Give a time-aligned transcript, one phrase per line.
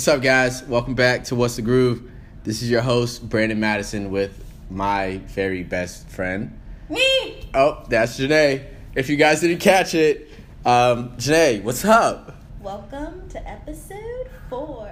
[0.00, 0.62] What's up, guys?
[0.62, 2.10] Welcome back to What's the Groove.
[2.42, 6.58] This is your host, Brandon Madison, with my very best friend.
[6.88, 7.46] Me.
[7.52, 8.64] Oh, that's Janae.
[8.94, 10.30] If you guys didn't catch it,
[10.64, 12.34] um, Janae, what's up?
[12.62, 14.90] Welcome to episode four.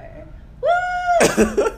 [0.60, 1.68] Woo!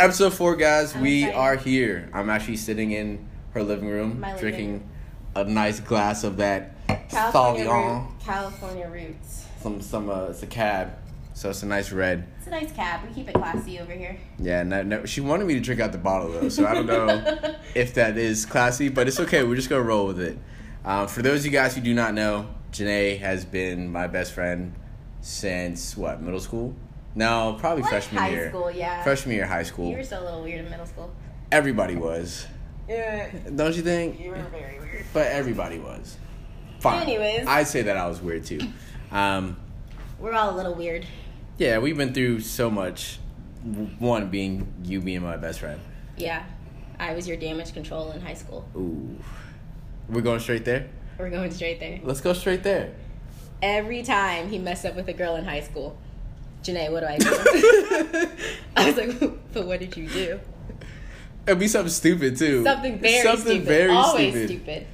[0.00, 0.96] Episode four, guys.
[0.96, 1.38] I'm we excited.
[1.38, 2.10] are here.
[2.12, 4.90] I'm actually sitting in her living room, My living drinking
[5.36, 6.74] a nice glass of that
[7.08, 9.46] California, root, California roots.
[9.60, 10.98] Some, some, uh, it's a cab,
[11.36, 12.26] so it's a nice red.
[12.38, 13.06] It's a nice cab.
[13.06, 14.16] We keep it classy over here.
[14.38, 16.86] Yeah, no, no, she wanted me to drink out the bottle though, so I don't
[16.86, 19.44] know if that is classy, but it's okay.
[19.44, 20.38] We're just gonna roll with it.
[20.82, 24.32] Um, for those of you guys who do not know, Janae has been my best
[24.32, 24.72] friend
[25.20, 26.74] since what middle school?
[27.14, 28.44] No, probably Like freshman high year.
[28.44, 29.02] High school, yeah.
[29.02, 29.90] Freshman year, high school.
[29.90, 31.14] You were still a little weird in middle school.
[31.52, 32.46] Everybody was,
[32.88, 33.30] Yeah.
[33.54, 34.18] don't you think?
[34.18, 35.04] You were very weird.
[35.12, 36.16] But everybody was.
[36.80, 37.02] Fine.
[37.02, 37.46] Anyways.
[37.46, 38.60] I'd say that I was weird too.
[39.10, 39.58] Um,
[40.18, 41.04] We're all a little weird.
[41.58, 43.18] Yeah, we've been through so much.
[43.98, 45.80] One being you being my best friend.
[46.16, 46.44] Yeah.
[46.98, 48.66] I was your damage control in high school.
[48.76, 49.16] Ooh,
[50.08, 50.88] we're going straight there.
[51.18, 51.98] We're going straight there.
[52.02, 52.94] Let's go straight there.
[53.60, 55.98] Every time he messed up with a girl in high school,
[56.62, 58.30] Janae, what do I do?
[58.76, 59.18] I was like,
[59.52, 60.40] but what did you do?
[61.46, 62.64] It'd be something stupid too.
[62.64, 63.66] Something very something stupid.
[63.66, 64.48] very Always stupid.
[64.48, 64.86] stupid.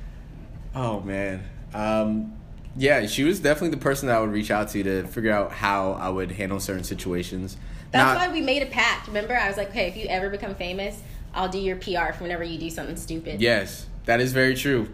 [0.75, 1.43] Oh man.
[1.73, 2.35] Um,
[2.77, 5.53] yeah, she was definitely the person that I would reach out to to figure out
[5.53, 7.57] how I would handle certain situations.
[7.91, 9.07] That's Not- why we made a pact.
[9.09, 11.01] Remember, I was like, "Hey, if you ever become famous,
[11.35, 14.89] I'll do your PR for whenever you do something stupid." Yes, that is very true.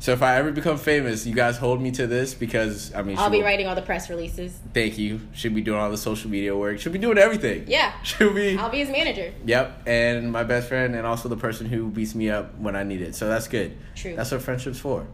[0.00, 3.18] So if I ever become famous, you guys hold me to this because I mean,
[3.18, 4.54] I'll be will- writing all the press releases.
[4.72, 5.20] Thank you.
[5.34, 6.80] Should be doing all the social media work.
[6.80, 7.64] Should be doing everything.
[7.68, 7.92] Yeah.
[8.02, 8.56] Should be.
[8.56, 9.30] I'll be his manager.
[9.44, 12.82] Yep, and my best friend, and also the person who beats me up when I
[12.82, 13.14] need it.
[13.14, 13.76] So that's good.
[13.94, 14.16] True.
[14.16, 15.06] That's what friendship's for.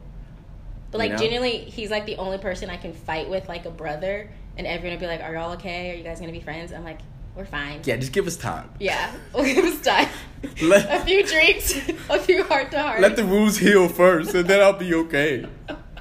[0.91, 1.23] But like, You know?
[1.23, 4.97] genuinely, he's like the only person I can fight with like a brother, and everyone
[4.99, 5.91] will be like, "Are y'all okay?
[5.91, 7.01] Are you guys gonna be friends?" I'm like,
[7.35, 8.71] "We're fine." Yeah, just give us time.
[8.79, 9.13] Yeah.
[9.35, 10.09] We'll give us time.
[10.43, 11.77] a few drinks,
[12.11, 13.01] a few heart to heart.
[13.01, 15.45] let the wounds heal first, and then I'll be okay.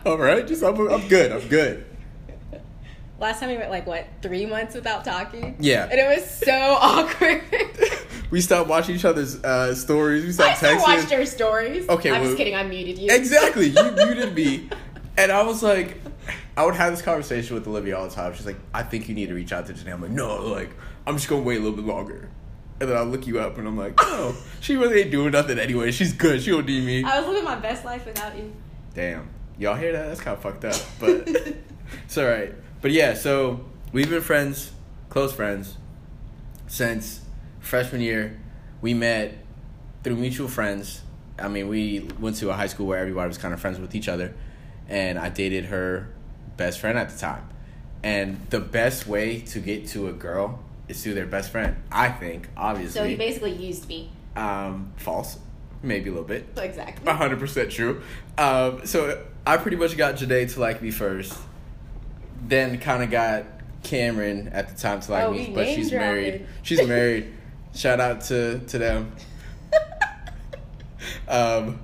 [0.06, 1.31] All right, just I'm, I'm good.
[1.31, 1.84] I'm good.
[3.20, 5.56] Last time we went like what three months without talking.
[5.59, 5.88] Yeah.
[5.90, 7.42] And it was so awkward.
[8.31, 10.24] We stopped watching each other's uh, stories.
[10.24, 10.81] We I stopped still texting.
[10.81, 11.88] watched your stories.
[11.88, 12.56] Okay, I'm well- just kidding.
[12.56, 13.14] I muted you.
[13.14, 13.68] Exactly.
[13.68, 14.68] You muted me.
[15.16, 16.02] And I was like,
[16.58, 18.34] I would have this conversation with Olivia all the time.
[18.34, 19.94] She's like, I think you need to reach out to Janae.
[19.94, 20.72] I'm like, no, like,
[21.06, 22.30] I'm just going to wait a little bit longer.
[22.81, 25.59] And then I'll look you up and I'm like, oh, she really ain't doing nothing
[25.59, 25.92] anyway.
[25.92, 26.42] She's good.
[26.42, 27.04] She don't need me.
[27.04, 28.52] I was living my best life without you.
[28.96, 29.30] Damn.
[29.59, 30.08] Y'all hear that?
[30.08, 30.75] That's kind of fucked up.
[31.00, 31.28] But
[32.06, 32.54] it's all right.
[32.81, 34.72] But yeah, so we've been friends,
[35.09, 35.78] close friends,
[36.68, 37.22] since
[37.59, 38.40] freshman year.
[38.81, 39.34] We met
[40.03, 41.02] through mutual friends.
[41.40, 43.96] I mean, we went to a high school where everybody was kind of friends with
[43.96, 44.34] each other.
[44.88, 46.08] And I dated her
[46.58, 47.47] best friend at the time.
[48.03, 51.75] And the best way to get to a girl is through their best friend.
[51.92, 52.94] I think, obviously.
[53.00, 54.12] So he basically used me.
[54.36, 55.40] um, false.
[55.81, 57.12] Maybe a little bit Exactly.
[57.12, 58.02] hundred percent true.
[58.40, 61.38] Um, so I pretty much got Janae to like me first,
[62.47, 63.45] then kind of got
[63.83, 66.07] Cameron at the time to like Oh, me, but she's dropping.
[66.07, 66.45] married.
[66.63, 67.33] She's married.
[67.75, 69.11] Shout out to to them.
[71.28, 71.79] Um,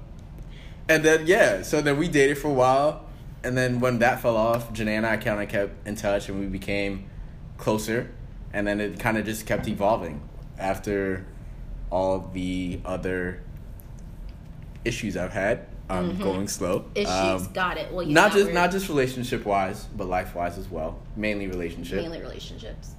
[0.89, 3.05] and then yeah, so then we dated for a while,
[3.43, 6.39] and then when that fell off, Janae and I kind of kept in touch, and
[6.39, 7.07] we became
[7.57, 8.09] closer,
[8.53, 10.21] and then it kind of just kept evolving
[10.57, 11.25] after
[11.91, 13.41] all the other
[14.85, 15.67] issues I've had.
[15.91, 16.85] Um, going slow.
[16.95, 17.09] Issues.
[17.09, 17.91] Um, Got it.
[17.91, 20.99] Well, you not just we're not just relationship wise, but life wise as well.
[21.15, 22.01] Mainly relationship.
[22.01, 22.95] mainly relationships.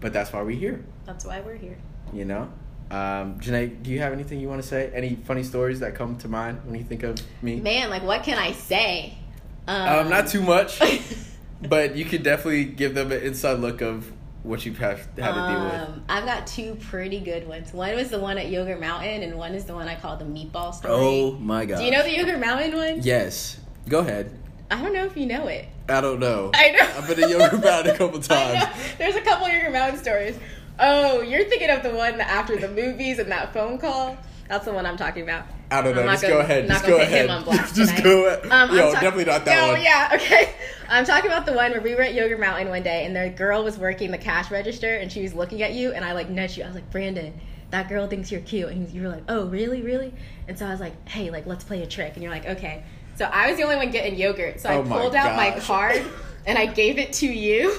[0.00, 0.84] But that's why we're here.
[1.06, 1.78] That's why we're here.
[2.12, 2.52] You know.
[2.90, 4.90] Um, Janae, do you have anything you want to say?
[4.94, 7.56] Any funny stories that come to mind when you think of me?
[7.56, 9.18] Man, like, what can I say?
[9.66, 10.80] Um, not too much,
[11.62, 14.12] but you could definitely give them an inside look of
[14.44, 15.74] what you've had, to deal with.
[15.74, 17.72] Um, I've got two pretty good ones.
[17.72, 20.24] One was the one at Yogurt Mountain, and one is the one I call the
[20.24, 20.94] meatball story.
[20.94, 21.78] Oh my god!
[21.78, 23.00] Do you know the Yogurt Mountain one?
[23.02, 23.58] Yes.
[23.88, 24.30] Go ahead.
[24.70, 25.66] I don't know if you know it.
[25.88, 26.50] I don't know.
[26.54, 26.90] I know.
[26.96, 28.64] I've been to Yoga Mountain a couple times.
[28.98, 30.38] There's a couple Yogurt Mountain stories.
[30.78, 34.16] Oh, you're thinking of the one after the movies and that phone call?
[34.48, 35.46] That's the one I'm talking about.
[35.70, 36.02] I don't know.
[36.02, 36.68] I'm Just gonna- go ahead.
[36.68, 37.24] Just go ahead.
[37.26, 38.50] him on blast Just go ahead.
[38.50, 39.82] Um, Yo, talk- definitely not that no, one.
[39.82, 40.50] yeah, okay.
[40.88, 43.30] I'm talking about the one where we were at Yogurt Mountain one day and the
[43.30, 46.28] girl was working the cash register and she was looking at you and I like
[46.28, 46.64] nudged you.
[46.64, 47.32] I was like, Brandon,
[47.70, 48.68] that girl thinks you're cute.
[48.68, 50.12] And you were like, oh, really, really?
[50.46, 52.12] And so I was like, hey, like, let's play a trick.
[52.14, 52.84] And you're like, okay.
[53.16, 54.60] So I was the only one getting yogurt.
[54.60, 56.02] So I Oh my pulled out my card
[56.46, 57.76] and I gave it to you.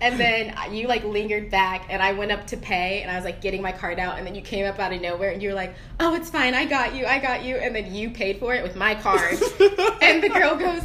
[0.00, 3.24] And then you like lingered back, and I went up to pay, and I was
[3.24, 5.48] like getting my card out, and then you came up out of nowhere, and you
[5.50, 8.38] were like, "Oh, it's fine, I got you, I got you," and then you paid
[8.38, 9.32] for it with my card,
[10.02, 10.82] and the girl goes,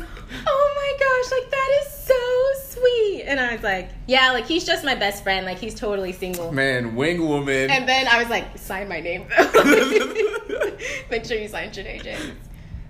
[0.47, 3.23] "Oh my gosh, like that is so sweet.
[3.23, 5.45] And I was like, yeah, like he's just my best friend.
[5.45, 6.51] Like he's totally single.
[6.51, 7.69] Man, wing woman.
[7.69, 9.43] And then I was like, sign my name though.
[11.11, 12.33] Make sure you sign Janae James.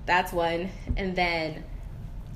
[0.05, 0.69] That's one.
[0.97, 1.63] And then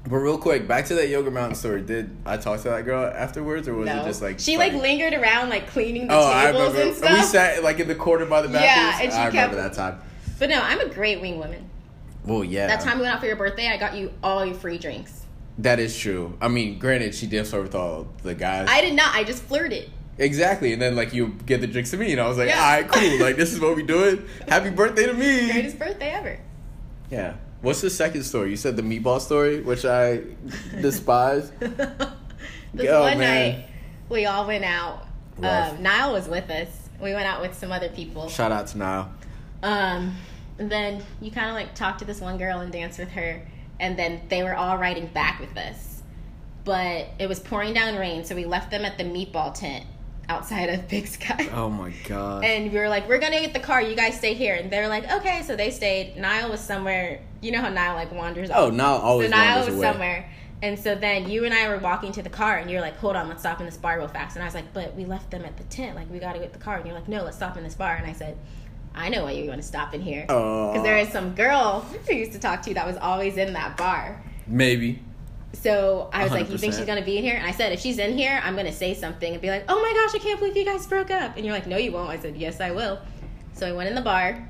[0.05, 1.81] but real quick, back to that Yogurt Mountain story.
[1.81, 4.01] Did I talk to that girl afterwards, or was no.
[4.01, 4.71] it just like she funny?
[4.71, 6.81] like lingered around like cleaning the oh, I tables remember.
[6.81, 7.11] and stuff?
[7.11, 8.65] We sat like in the corner by the bathrooms.
[8.65, 10.01] Yeah, and she I kept- remember that time.
[10.39, 11.69] But no, I'm a great wing woman.
[12.25, 14.55] Well, yeah, That time we went out for your birthday, I got you all your
[14.55, 15.25] free drinks.
[15.59, 16.37] that is true.
[16.41, 18.67] I mean, granted, she did flirt with all the guys.
[18.69, 19.13] I did not.
[19.15, 19.89] I just flirted.
[20.17, 22.59] exactly, and then like you get the drinks to me, and I was like, Yeah.
[22.63, 23.19] all right, cool.
[23.19, 24.25] Like this is what we doing.
[24.47, 25.51] Happy birthday to me.
[25.51, 26.39] Greatest birthday ever.
[27.11, 27.35] Yeah.
[27.63, 28.49] What's the second story?
[28.49, 30.19] You said the meatball story, which I
[30.81, 31.49] despise.
[31.59, 33.51] this Oh, one man.
[33.53, 33.65] night,
[34.09, 35.07] we all went out.
[35.41, 36.67] Um, Niall was with us.
[37.01, 38.27] We went out with some other people.
[38.27, 39.09] Shout out to Niall.
[39.63, 40.13] Um,
[40.59, 43.41] and then you kind of like talked to this one girl and danced with her,
[43.79, 46.01] and then they were all riding back with us.
[46.65, 49.85] But it was pouring down rain, so we left them at the meatball tent
[50.29, 51.49] outside of Big Sky.
[51.53, 52.43] Oh my god.
[52.43, 53.81] And we were like, we're gonna get the car.
[53.81, 54.55] You guys stay here.
[54.55, 55.43] And they're like, okay.
[55.43, 56.17] So they stayed.
[56.17, 57.21] Niall was somewhere.
[57.41, 58.49] You know how Niall like wanders.
[58.53, 58.69] oh.
[58.69, 59.87] Niall always so Niall was away.
[59.87, 60.29] somewhere.
[60.61, 63.17] And so then you and I were walking to the car, and you're like, hold
[63.17, 64.37] on, let's stop in this bar real fast.
[64.37, 65.95] And I was like, but we left them at the tent.
[65.95, 66.77] Like we gotta get the car.
[66.77, 67.95] And you're like, no, let's stop in this bar.
[67.95, 68.37] And I said,
[68.95, 70.21] I know why you want to stop in here.
[70.27, 73.53] Because there is some girl who used to talk to you that was always in
[73.53, 74.23] that bar.
[74.47, 75.01] Maybe.
[75.53, 77.79] So I was like, "You think she's gonna be in here?" And I said, "If
[77.79, 80.39] she's in here, I'm gonna say something and be like, oh my gosh, I can't
[80.39, 82.71] believe you guys broke up." And you're like, "No, you won't." I said, "Yes, I
[82.71, 82.99] will."
[83.53, 84.49] So I went in the bar,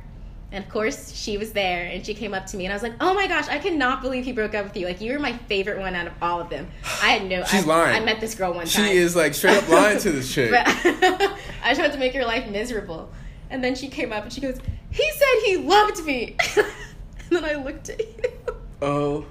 [0.52, 2.84] and of course she was there, and she came up to me, and I was
[2.84, 4.86] like, "Oh my gosh, I cannot believe he broke up with you.
[4.86, 6.68] Like you were my favorite one out of all of them."
[7.02, 7.44] I had no.
[7.52, 8.02] She's I, lying.
[8.02, 8.88] I met this girl one She time.
[8.88, 10.54] She is like straight up lying to this chick.
[10.56, 11.36] I
[11.68, 13.10] just wanted to make your life miserable.
[13.50, 14.58] And then she came up and she goes,
[14.90, 16.66] "He said he loved me." and
[17.30, 18.56] then I looked at you.
[18.82, 19.26] oh.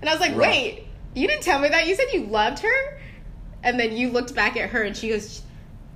[0.00, 0.48] And I was like, Rough.
[0.48, 1.86] wait, you didn't tell me that.
[1.86, 2.98] You said you loved her?
[3.62, 5.42] And then you looked back at her and she goes,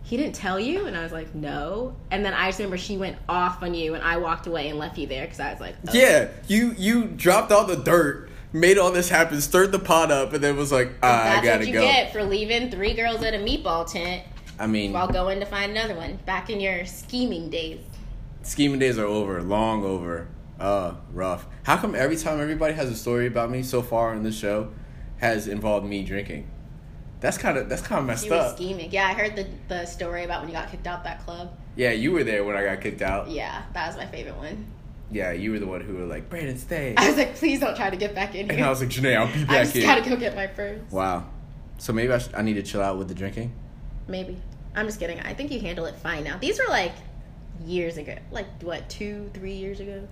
[0.08, 0.86] he didn't tell you?
[0.86, 1.94] And I was like, no.
[2.10, 4.78] And then I just remember she went off on you and I walked away and
[4.78, 5.92] left you there because I was like, oh.
[5.92, 10.32] Yeah, you you dropped all the dirt, made all this happen, stirred the pot up,
[10.32, 11.82] and then was like, ah, I gotta what you go.
[11.82, 14.22] get for leaving three girls at a meatball tent
[14.58, 16.16] I mean, while going to find another one.
[16.24, 17.80] Back in your scheming days.
[18.42, 20.28] scheming days are over, long over.
[20.58, 21.46] Uh, rough.
[21.64, 24.70] How come every time everybody has a story about me so far in this show
[25.18, 26.48] has involved me drinking?
[27.20, 28.56] That's kind of that's kind of messed You up.
[28.56, 28.90] scheming.
[28.92, 31.52] Yeah, I heard the, the story about when you got kicked out that club.
[31.74, 33.28] Yeah, you were there when I got kicked out.
[33.28, 34.66] Yeah, that was my favorite one.
[35.10, 36.94] Yeah, you were the one who were like, Brandon, stay.
[36.98, 38.56] I was like, please don't try to get back in here.
[38.58, 38.64] And.
[38.64, 39.54] I was like, Janae, I'll be back in.
[39.54, 39.82] I just in.
[39.82, 40.80] gotta go get my purse.
[40.90, 41.26] Wow.
[41.78, 43.52] So maybe I, sh- I need to chill out with the drinking.
[44.06, 44.36] Maybe.
[44.74, 45.18] I'm just kidding.
[45.20, 46.38] I think you handle it fine now.
[46.38, 46.92] These were like
[47.64, 48.16] years ago.
[48.30, 50.06] Like what, two, three years ago?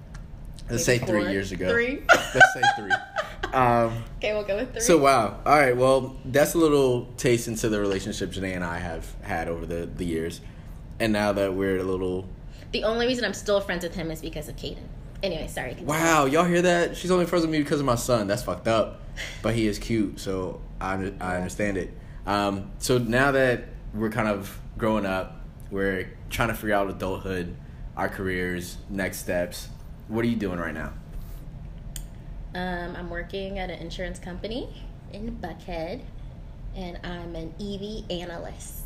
[0.70, 1.70] Let's say Maybe three years ago.
[1.70, 2.02] Three?
[2.14, 2.92] Let's say three.
[3.52, 4.80] Um, Okay, we'll go with three.
[4.80, 5.40] so wow.
[5.46, 5.74] All right.
[5.74, 9.86] Well, that's a little taste into the relationship Janae and I have had over the
[9.86, 10.40] the years,
[10.98, 12.26] and now that we're a little.
[12.72, 14.82] the only reason I'm still friends with him is because of Caden.
[15.22, 15.68] Anyway, sorry.
[15.70, 15.88] continue.
[15.88, 16.96] Wow, y'all hear that?
[16.96, 18.26] She's only friends with me because of my son.
[18.26, 19.00] That's fucked up.
[19.42, 21.94] But he is cute, so I I understand it.
[22.26, 23.64] Um, so now that
[23.94, 27.56] we're kind of growing up, we're trying to figure out adulthood,
[27.96, 29.68] our careers, next steps.
[30.08, 30.92] What are you doing right now?
[32.54, 36.00] Um, I'm working at an insurance company in Buckhead,
[36.76, 38.84] and I'm an EV analyst.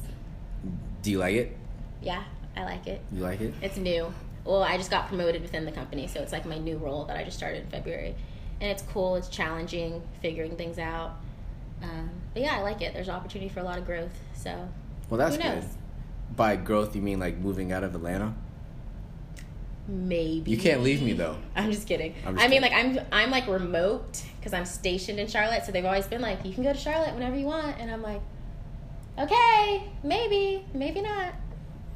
[1.02, 1.56] Do you like it?
[2.00, 2.24] Yeah,
[2.56, 3.02] I like it.
[3.12, 3.54] You like it?
[3.60, 4.12] It's new.
[4.44, 7.16] Well, I just got promoted within the company, so it's like my new role that
[7.16, 8.14] I just started in February.
[8.60, 11.16] And it's cool, it's challenging, figuring things out.
[11.82, 12.92] Um, but yeah, I like it.
[12.94, 14.18] There's opportunity for a lot of growth.
[14.34, 14.68] So
[15.08, 15.64] Well, that's good.
[16.34, 18.34] By growth, you mean like moving out of Atlanta?
[19.90, 21.37] Maybe You can't leave me though.
[21.56, 22.14] I'm just kidding.
[22.25, 22.97] I'm just I mean, kidding.
[22.99, 26.44] like I'm I'm like remote because I'm stationed in Charlotte, so they've always been like,
[26.44, 28.23] you can go to Charlotte whenever you want, and I'm like,
[29.18, 31.35] okay, maybe, maybe not.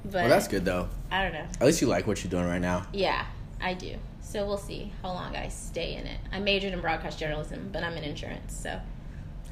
[0.04, 0.88] But Well, that's good though.
[1.10, 1.46] I don't know.
[1.60, 2.86] At least you like what you're doing right now.
[2.92, 3.24] Yeah,
[3.60, 3.94] I do.
[4.20, 6.18] So we'll see how long I stay in it.
[6.32, 8.80] I majored in broadcast journalism, but I'm in insurance, so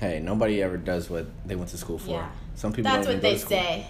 [0.03, 2.11] Hey, nobody ever does what they went to school for.
[2.11, 2.29] Yeah.
[2.57, 3.87] Some people that's what they say.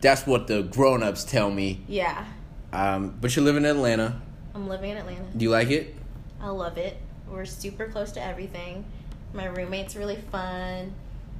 [0.00, 1.80] That's what the grown-ups tell me.
[1.86, 2.24] Yeah,
[2.72, 4.20] Um, but you're living in Atlanta.
[4.54, 5.24] I'm living in Atlanta.
[5.36, 5.94] Do you like it?
[6.40, 6.96] I love it.
[7.30, 8.84] We're super close to everything.
[9.32, 10.92] My roommate's really fun.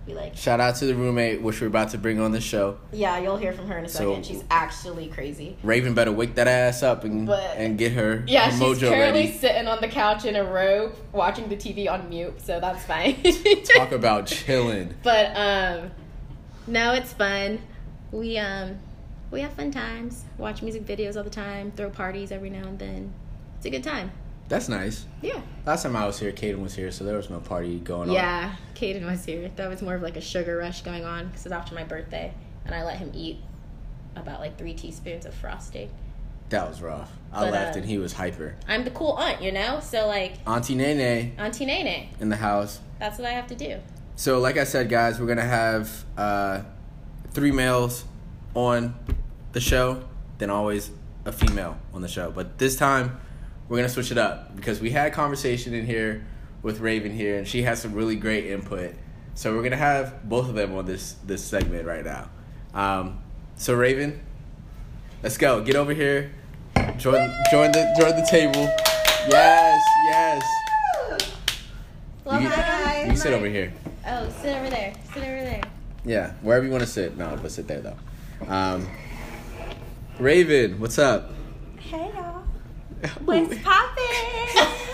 [0.07, 2.77] We like Shout out to the roommate, which we're about to bring on the show.
[2.91, 4.27] Yeah, you'll hear from her in a So- second.
[4.27, 5.57] She's actually crazy.
[5.63, 9.27] Raven better wake that ass up and But- and get her, Yeah, her she's currently
[9.27, 9.33] ready.
[9.33, 13.23] sitting on the couch in a robe watching the TV on mute, so that's fine.
[13.77, 14.95] Talk about chilling.
[15.05, 15.93] But um
[16.67, 17.61] no, it's fun.
[18.11, 18.79] We um
[19.33, 20.25] we have fun times.
[20.39, 23.13] Watch music videos all the time, throw parties every now and then.
[23.57, 24.13] It's a good time.
[24.49, 25.07] That's nice.
[25.23, 25.41] Yeah.
[25.65, 28.15] Last time I was here, Caden was here, so there was no party going on.
[28.15, 29.51] Yeah, Caden was here.
[29.57, 31.85] That was more of like a sugar rush going on because it was after my
[31.85, 32.35] birthday,
[32.67, 33.39] and I let him eat
[34.15, 35.89] about like three teaspoons of frosting.
[36.51, 37.11] That was rough.
[37.33, 38.57] I But, left uh, and he was hyper.
[38.69, 39.81] I'm the cool aunt, you know.
[39.81, 42.81] So like Auntie Nene Auntie Nene, in the house.
[42.99, 43.79] that's what I have to do.
[44.17, 46.61] So, like I said, guys, we're gonna have uh,
[47.31, 48.05] three males
[48.55, 48.95] on
[49.53, 50.03] the show,
[50.39, 50.91] then always
[51.25, 52.31] a female on the show.
[52.31, 53.21] But this time,
[53.69, 56.25] we're gonna switch it up because we had a conversation in here
[56.63, 58.95] with Raven here, and she has some really great input.
[59.35, 62.31] So we're gonna have both of them on this this segment right now.
[62.75, 63.23] Um,
[63.57, 64.21] so Raven,
[65.23, 65.63] let's go.
[65.63, 66.33] Get over here.
[66.99, 68.69] Join join the join the table.
[69.29, 70.43] Yes, yes.
[72.25, 73.05] Well, you, hi.
[73.05, 73.73] you sit over here.
[74.07, 74.93] Oh, sit over there.
[75.13, 75.63] Sit over there.
[76.05, 77.17] Yeah, wherever you want to sit.
[77.17, 77.97] No, but sit there though.
[78.49, 78.89] Um,
[80.19, 81.33] Raven, what's up?
[81.79, 82.43] Hey y'all.
[83.25, 84.05] What's poppin'?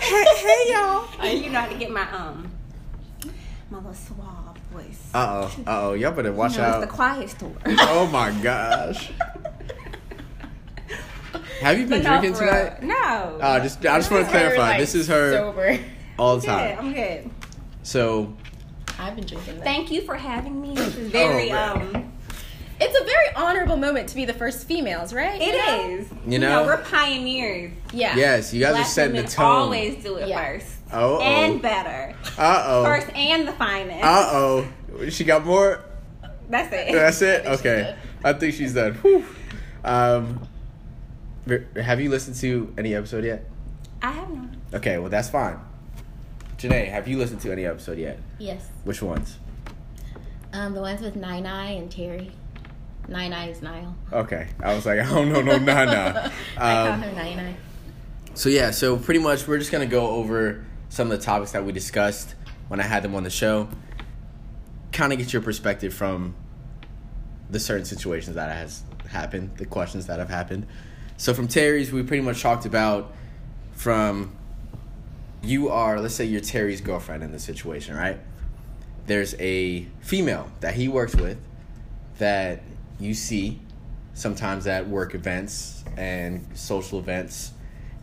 [0.01, 1.07] hey, hey, y'all.
[1.21, 2.51] Oh, you know how to get my um
[3.71, 5.11] my little suave voice.
[5.13, 6.83] Uh oh, uh oh, y'all better watch you know, out.
[6.83, 7.53] It's the quiet store.
[7.67, 9.11] oh my gosh.
[11.61, 12.83] Have you been But drinking for tonight?
[12.83, 13.39] No.
[13.43, 14.71] Oh, just I just want to clarify.
[14.71, 15.79] like, this is her sober.
[16.19, 16.47] all the good.
[16.47, 16.79] time.
[16.79, 17.31] I'm good.
[17.83, 18.35] So
[18.99, 19.57] I've been drinking.
[19.57, 19.65] That.
[19.65, 20.75] Thank you for having me.
[20.75, 22.13] This is very Oh, um.
[22.81, 25.41] It's a very honorable moment to be the first females, right?
[25.41, 26.11] It You is.
[26.13, 26.19] know?
[26.27, 26.65] You know?
[26.65, 27.73] we're pioneers.
[27.93, 28.15] Yeah.
[28.17, 29.47] yes, you guys Black are setting the women tone.
[29.47, 30.43] always do it Yeah.
[30.43, 32.15] first Oh and better.
[32.39, 32.85] Uh oh.
[32.85, 34.05] First and the finest.
[34.05, 34.69] Uh oh.
[35.11, 35.85] She got more.
[36.49, 36.93] That's it.
[36.93, 37.43] That's it.
[37.45, 37.97] think Okay.
[38.25, 38.95] I think she's done.
[38.95, 39.25] Whew.
[39.85, 40.47] Um,
[41.77, 43.45] have you listened to any episode yet?
[44.03, 44.49] I have not.
[44.75, 45.59] Okay, well that's fine.
[46.59, 48.19] Janae, have you listened to any episode yet?
[48.39, 48.69] Yes.
[48.85, 49.39] Which ones?
[50.53, 52.33] Um, the ones with Nine Eye and Terry.
[53.09, 53.97] Nine Eye is Niall.
[54.13, 56.31] Okay, I was like, I don't know, no, nah, nah.
[56.57, 57.57] I call Um, her Nine Eye.
[58.35, 61.65] so yeah, so pretty much we're just gonna go over some of the topics that
[61.65, 62.35] we discussed
[62.69, 63.69] when I had them on the show.
[64.93, 66.35] Kind of get your perspective from
[67.51, 70.67] the certain situations that has happened, the questions that have happened.
[71.17, 73.13] So from Terry's, we pretty much talked about
[73.73, 74.33] from
[75.43, 78.19] you are, let's say you're Terry's girlfriend in this situation, right?
[79.07, 81.39] There's a female that he works with
[82.19, 82.61] that
[82.99, 83.61] you see
[84.15, 87.53] sometimes at work events and social events,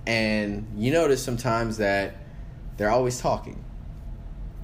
[0.08, 2.16] and you notice sometimes that
[2.78, 3.64] they're always talking.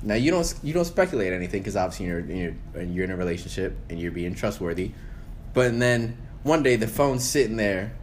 [0.03, 3.77] Now you don't you don't speculate anything because obviously you're you're you're in a relationship
[3.89, 4.91] and you're being trustworthy,
[5.53, 7.93] but then one day the phone's sitting there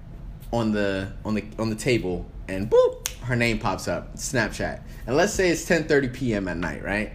[0.53, 5.17] on the on the on the table and boop her name pops up Snapchat and
[5.17, 6.49] let's say it's 10:30 p.m.
[6.49, 7.13] at night right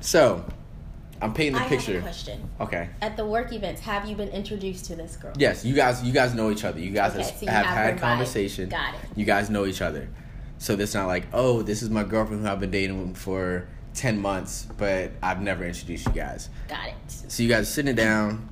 [0.00, 0.44] so
[1.22, 2.48] I'm painting the I picture have a question.
[2.60, 5.32] okay At the work events, have you been introduced to this girl?
[5.38, 7.66] yes you guys you guys know each other you guys Okay, have, so you have
[7.66, 8.00] have had her vibe.
[8.00, 9.00] conversation Got it.
[9.16, 10.08] you guys know each other
[10.58, 14.20] so it's not like oh this is my girlfriend who I've been dating for 10
[14.20, 16.94] months but I've never introduced you guys Got it.
[17.08, 18.48] So you guys are sitting down,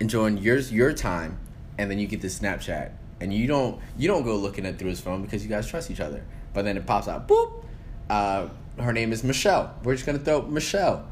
[0.00, 1.38] enjoying yours your time,
[1.78, 4.90] and then you get this Snapchat, and you don't you don't go looking at through
[4.90, 6.22] his phone because you guys trust each other.
[6.54, 7.64] But then it pops out, boop.
[8.10, 8.48] Uh,
[8.78, 9.74] her name is Michelle.
[9.82, 11.06] We're just gonna throw Michelle.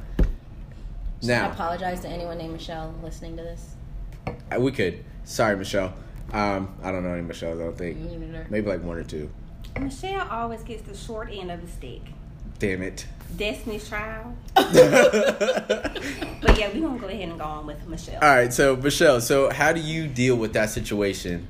[1.20, 3.74] Should I Now apologize to anyone named Michelle listening to this.
[4.26, 5.04] uh, we could.
[5.24, 5.94] Sorry, Michelle.
[6.32, 7.60] Um, I don't know any Michelles.
[7.60, 7.98] I don't think.
[7.98, 8.46] Neither.
[8.50, 9.30] Maybe like one or two.
[9.80, 12.02] Michelle always gets the short end of the stick.
[12.58, 13.06] Damn it.
[13.36, 14.36] Destiny's Child.
[14.56, 18.22] But yeah, we're gonna go ahead and go on with Michelle.
[18.22, 21.48] All right, so Michelle, so how do you deal with that situation?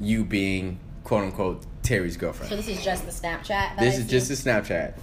[0.00, 2.50] You being quote unquote Terry's girlfriend.
[2.50, 3.48] So this is just the Snapchat.
[3.48, 4.10] That This I is see?
[4.10, 4.94] just a Snapchat.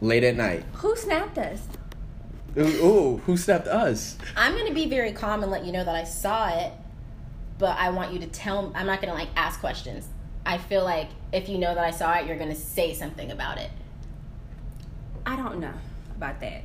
[0.00, 0.64] Late at night.
[0.74, 1.60] Who snapped us?
[2.58, 4.18] Ooh, ooh, who snapped us?
[4.36, 6.72] I'm gonna be very calm and let you know that I saw it,
[7.58, 8.72] but I want you to tell.
[8.74, 10.08] I'm not gonna like ask questions.
[10.44, 13.58] I feel like if you know that I saw it, you're gonna say something about
[13.58, 13.70] it.
[15.24, 15.74] I don't know
[16.16, 16.62] about that.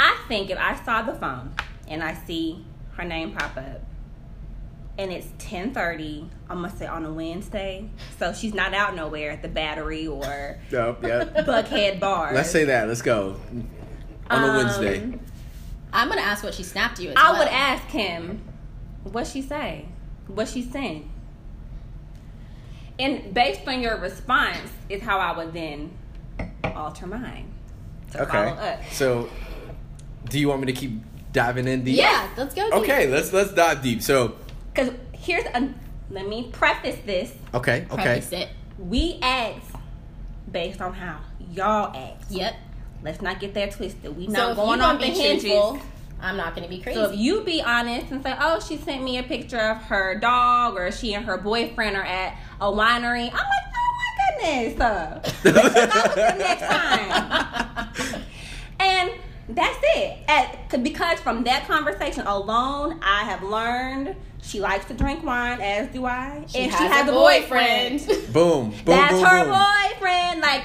[0.00, 1.52] I think if I saw the phone
[1.88, 3.82] and I see her name pop up
[4.98, 7.88] and it's 10:30, I must say on a Wednesday,
[8.18, 11.34] so she's not out nowhere at the Battery or Yep, yep.
[11.46, 12.32] Buckhead Bar.
[12.34, 12.88] Let's say that.
[12.88, 13.36] Let's go.
[14.30, 15.18] On a Um, Wednesday.
[15.92, 17.10] I'm gonna ask what she snapped you.
[17.10, 17.40] As I well.
[17.40, 18.40] would ask him
[19.04, 19.86] what she say,
[20.26, 21.04] what she sent,
[22.98, 25.90] and based on your response is how I would then
[26.64, 27.52] alter mine
[28.12, 28.68] to follow Okay.
[28.74, 28.80] up.
[28.92, 29.28] So,
[30.28, 31.02] do you want me to keep
[31.32, 31.96] diving in deep?
[31.96, 32.64] Yeah, let's go.
[32.64, 32.74] deep.
[32.74, 34.02] Okay, let's let's dive deep.
[34.02, 34.36] So,
[34.72, 35.74] Because here's a
[36.10, 37.32] let me preface this.
[37.54, 38.02] okay, okay.
[38.02, 38.48] Preface it.
[38.78, 39.64] We act
[40.50, 41.18] based on how
[41.50, 42.24] y'all act.
[42.30, 42.54] Yep.
[43.02, 44.16] Let's not get that twisted.
[44.16, 45.82] We not if going you on the be hinges.
[46.20, 46.98] I'm not gonna be crazy.
[46.98, 50.18] So if you be honest and say, "Oh, she sent me a picture of her
[50.18, 54.80] dog, or she and her boyfriend are at a winery," I'm like, "Oh my goodness,
[54.80, 58.26] uh, let's go with next time."
[58.78, 59.10] and
[59.48, 60.18] that's it.
[60.28, 65.88] At, because from that conversation alone, I have learned she likes to drink wine, as
[65.88, 66.44] do I.
[66.48, 68.06] She and has she has a a boyfriend.
[68.32, 69.52] Boom, boom, that's boom, her boom.
[69.52, 70.40] boyfriend.
[70.40, 70.64] Like,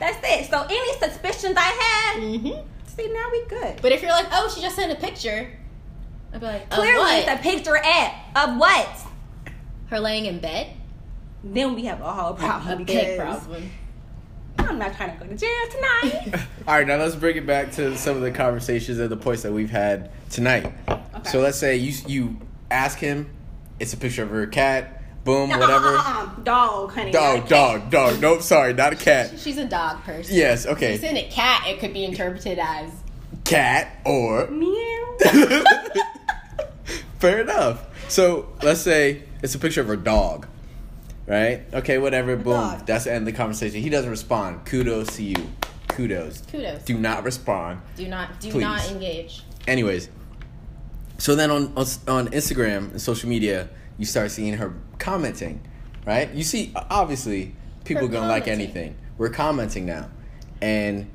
[0.00, 0.50] that's it.
[0.50, 2.50] So any suspicions I had, hmm
[2.90, 3.80] see now we good.
[3.80, 5.50] But if you're like, oh, she just sent a picture,
[6.32, 7.18] I'd be like, of Clearly, what?
[7.18, 8.88] it's a picture at of what?
[9.88, 10.68] her laying in bed.
[11.42, 13.70] Then we have a whole problem A because big problem.
[14.58, 16.46] I'm not trying to go to jail tonight.
[16.68, 19.42] All right, now let's bring it back to some of the conversations and the points
[19.42, 20.72] that we've had tonight.
[20.88, 21.30] Okay.
[21.30, 22.36] So let's say you you
[22.70, 23.30] ask him,
[23.80, 25.96] it's a picture of her cat, boom, whatever.
[26.42, 27.12] Dog, honey.
[27.12, 28.20] Dog, dog, dog.
[28.20, 29.38] Nope, sorry, not a cat.
[29.38, 30.34] She's a dog person.
[30.34, 30.94] Yes, okay.
[30.94, 32.90] If it's in a cat, it could be interpreted as
[33.44, 34.46] cat or.
[34.48, 35.16] Meow.
[37.18, 37.86] Fair enough.
[38.08, 40.46] So let's say it's a picture of her dog,
[41.26, 41.62] right?
[41.72, 42.36] Okay, whatever.
[42.36, 42.54] Boom.
[42.54, 42.86] dog.
[42.86, 43.80] That's the end of the conversation.
[43.80, 44.64] He doesn't respond.
[44.64, 45.50] Kudos to you.
[45.88, 46.42] Kudos.
[46.50, 46.82] kudos.
[46.84, 47.82] Do not respond.
[47.96, 48.62] Do not do Please.
[48.62, 49.42] not engage.
[49.68, 50.08] Anyways,
[51.18, 53.68] so then on on, on Instagram and social media,
[54.00, 55.60] you start seeing her commenting,
[56.06, 56.32] right?
[56.34, 57.54] You see, obviously,
[57.84, 58.96] people Her gonna like anything.
[59.18, 60.08] We're commenting now,
[60.62, 61.08] and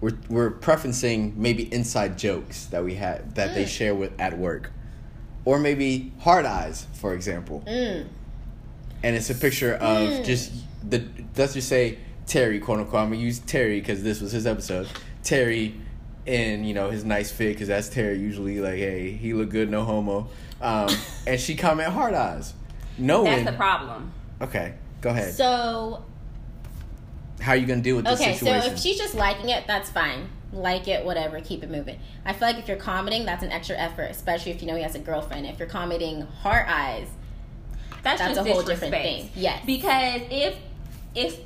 [0.00, 3.68] we're we're preferencing maybe inside jokes that we had that they Mm.
[3.68, 4.72] share with at work,
[5.44, 7.62] or maybe heart eyes, for example.
[7.66, 8.06] Mm.
[9.04, 10.24] And it's a picture of Mm.
[10.24, 10.50] just
[10.88, 11.04] the
[11.36, 13.00] let's just say Terry, quote unquote.
[13.02, 14.88] I'm gonna use Terry because this was his episode.
[15.22, 15.74] Terry
[16.26, 19.70] in you know his nice fit because that's Terry usually like hey he look good
[19.70, 20.28] no homo,
[20.60, 20.88] um,
[21.26, 22.54] and she comment heart eyes,
[22.96, 24.12] knowing That's the problem.
[24.40, 26.04] okay go ahead So
[27.40, 28.72] how are you gonna deal with this okay, so situation?
[28.72, 30.28] if she's just liking it, that's fine.
[30.52, 31.98] Like it, whatever, keep it moving.
[32.24, 34.82] I feel like if you're commenting, that's an extra effort, especially if you know he
[34.82, 35.46] has a girlfriend.
[35.46, 37.06] If you're commenting heart eyes,
[38.02, 39.30] That's, That's just a whole different thing.
[39.36, 39.62] Yes.
[39.66, 40.56] Because if
[41.14, 41.38] if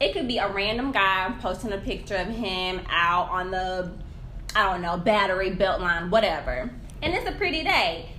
[0.00, 3.90] it could be a random guy posting a picture of him out on the
[4.54, 6.70] I don't know, battery, belt line, whatever.
[7.00, 8.10] And it's a pretty day.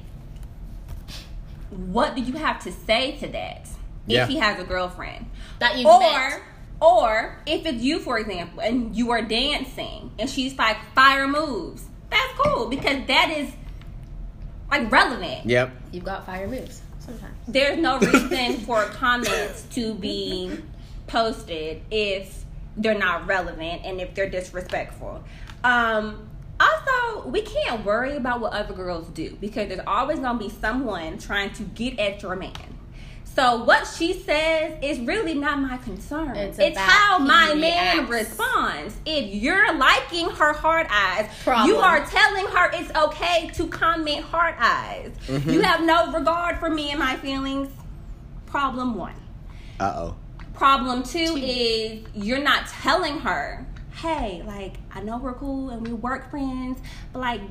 [1.69, 3.67] What do you have to say to that?
[4.07, 4.23] Yeah.
[4.23, 5.27] If he has a girlfriend.
[5.59, 6.41] that you or met.
[6.81, 11.85] or if it's you for example and you are dancing and she's like fire moves
[12.09, 13.51] that's cool because that is
[14.71, 15.71] like relevant yep.
[15.91, 17.35] You've got fire moves sometimes.
[17.47, 20.59] there's no reason for comments to be
[21.07, 22.45] posted if
[22.77, 25.23] they're not relevant and if they're disrespectful
[25.63, 26.27] um
[26.59, 30.49] also we can't worry about what other girls do because there's always going to be
[30.49, 32.53] someone trying to get at your man
[33.35, 36.35] so what she says is really not my concern.
[36.35, 38.29] It's It's, how he my man reacts.
[38.37, 38.97] responds.
[39.05, 41.69] If you're liking her heart eyes, Problem.
[41.69, 45.11] you are telling her it's okay to comment heart eyes.
[45.29, 47.69] You have no regard for me and my feelings.
[48.47, 49.15] Problem one.
[49.79, 50.15] Uh oh.
[50.55, 53.65] Problem two is you're not telling her,
[54.01, 56.79] hey, like, I know we're cool and we work friends,
[57.13, 57.41] but like,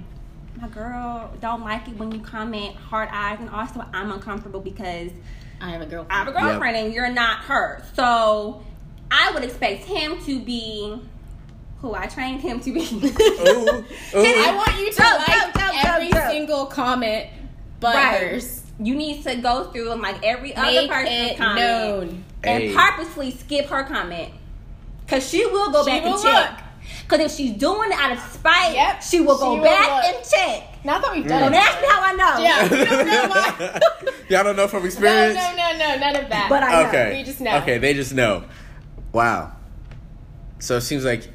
[0.61, 5.11] my girl don't like it when you comment heart eyes, and also I'm uncomfortable because
[5.61, 6.12] I have a girlfriend.
[6.12, 7.82] I have a girlfriend and you're not her.
[7.94, 8.62] So
[9.11, 11.00] I would expect him to be
[11.80, 12.80] who I trained him to be.
[12.80, 13.84] Ooh, ooh.
[14.14, 16.28] I want you to Go, like go, go, go, every go.
[16.28, 17.26] single comment
[17.80, 18.42] but Right.
[18.80, 22.24] you need to go through and like every other person's comment known.
[22.42, 22.74] and Hey.
[22.74, 24.32] purposely skip her comment.
[25.08, 26.50] Cause she will go She back will and check.
[26.50, 26.60] look.
[27.08, 30.04] Cause if she's doing it out of spite, Yep, she will go she will back
[30.04, 30.14] look.
[30.16, 30.84] and check.
[30.84, 31.56] Not that we've done Don't it.
[31.56, 32.38] ask me how I know.
[32.38, 34.12] Yeah, we don't know.
[34.28, 35.34] Y'all don't know from experience.
[35.34, 36.46] no, no, no, none of that.
[36.50, 36.88] But I know.
[36.88, 37.18] okay.
[37.18, 37.56] We just know.
[37.58, 38.44] Okay, they just know.
[39.12, 39.52] Wow.
[40.58, 41.26] So it seems like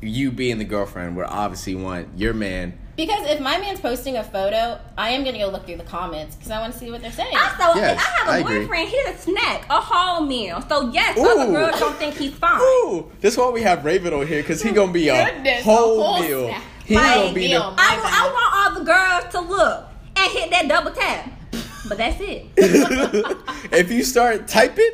[0.00, 2.78] you being the girlfriend would obviously want your man.
[2.96, 6.36] Because if my man's posting a photo, I am gonna go look through the comments
[6.36, 7.34] because I want to see what they're saying.
[7.36, 8.58] Also, Yes, I have a I agree.
[8.60, 10.60] boyfriend, he's a snack, a whole meal.
[10.68, 11.26] So yes, Ooh.
[11.26, 12.60] other girls don't think he's fine.
[12.60, 15.60] Ooh, this is why we have Raven on here because he gonna be a Goodness,
[15.60, 16.48] a whole, whole meal.
[16.48, 16.62] snack.
[16.84, 17.60] He Like, gonna be meal.
[17.60, 17.66] the.
[17.78, 18.12] I, My wa- bad.
[18.14, 19.84] I want all the girls to look
[20.16, 21.30] and hit that double tap.
[21.88, 22.46] But that's it.
[23.72, 24.90] if you start typing,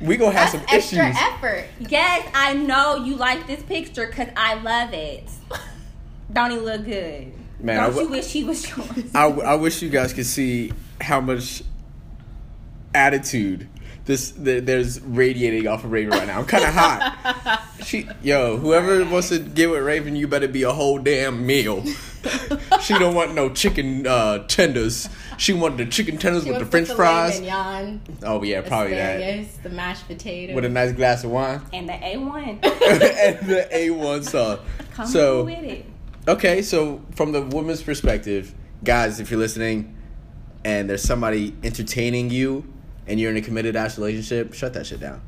[0.00, 1.16] we gonna have That's some extra issues.
[1.20, 1.64] effort.
[1.78, 5.24] Yes, I know you like this picture because I love it.
[6.32, 7.32] Don't he look good?
[7.60, 9.14] Man, I Don't w- you wish he was yours?
[9.14, 11.62] I, I wish you guys could see how much
[12.94, 13.68] attitude
[14.04, 16.40] this th- there's radiating off of Raven right now.
[16.40, 17.62] I'm kind of hot.
[17.82, 21.84] She, yo, whoever wants to get with Raven, you better be a whole damn meal.
[22.80, 25.08] she don't want no chicken uh, tenders.
[25.36, 27.40] She want the chicken tenders She with the French fries.
[27.40, 29.20] mignon, Oh yeah, probably that.
[29.20, 30.54] asparagus, the mashed potato.
[30.54, 32.48] With a nice glass of wine and the A1.
[32.62, 34.60] and the A1 sauce.
[34.94, 35.84] Come so with it.
[36.28, 38.54] Okay, so from the woman's perspective,
[38.84, 39.96] guys, if you're listening
[40.64, 42.72] and there's somebody entertaining you
[43.08, 45.20] and you're in a committed ass relationship, shut that shit down.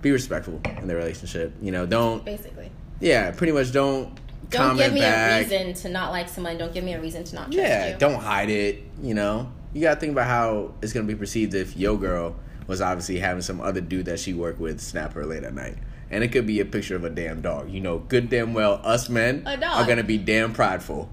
[0.00, 1.52] Be respectful in the relationship.
[1.60, 2.70] You know, don't Basically.
[3.00, 4.16] yeah, pretty much don't
[4.48, 5.42] Don't give me back.
[5.42, 6.56] a reason to not like someone.
[6.56, 7.98] Don't give me a reason to not trust Yeah, you.
[7.98, 8.84] don't hide it.
[9.02, 12.36] You know, you gotta think about how it's gonna be perceived if yo girl
[12.68, 15.76] was obviously having some other dude that she worked with snap her late at night,
[16.10, 17.70] and it could be a picture of a damn dog.
[17.70, 21.10] You know, good damn well, us men are gonna be damn prideful.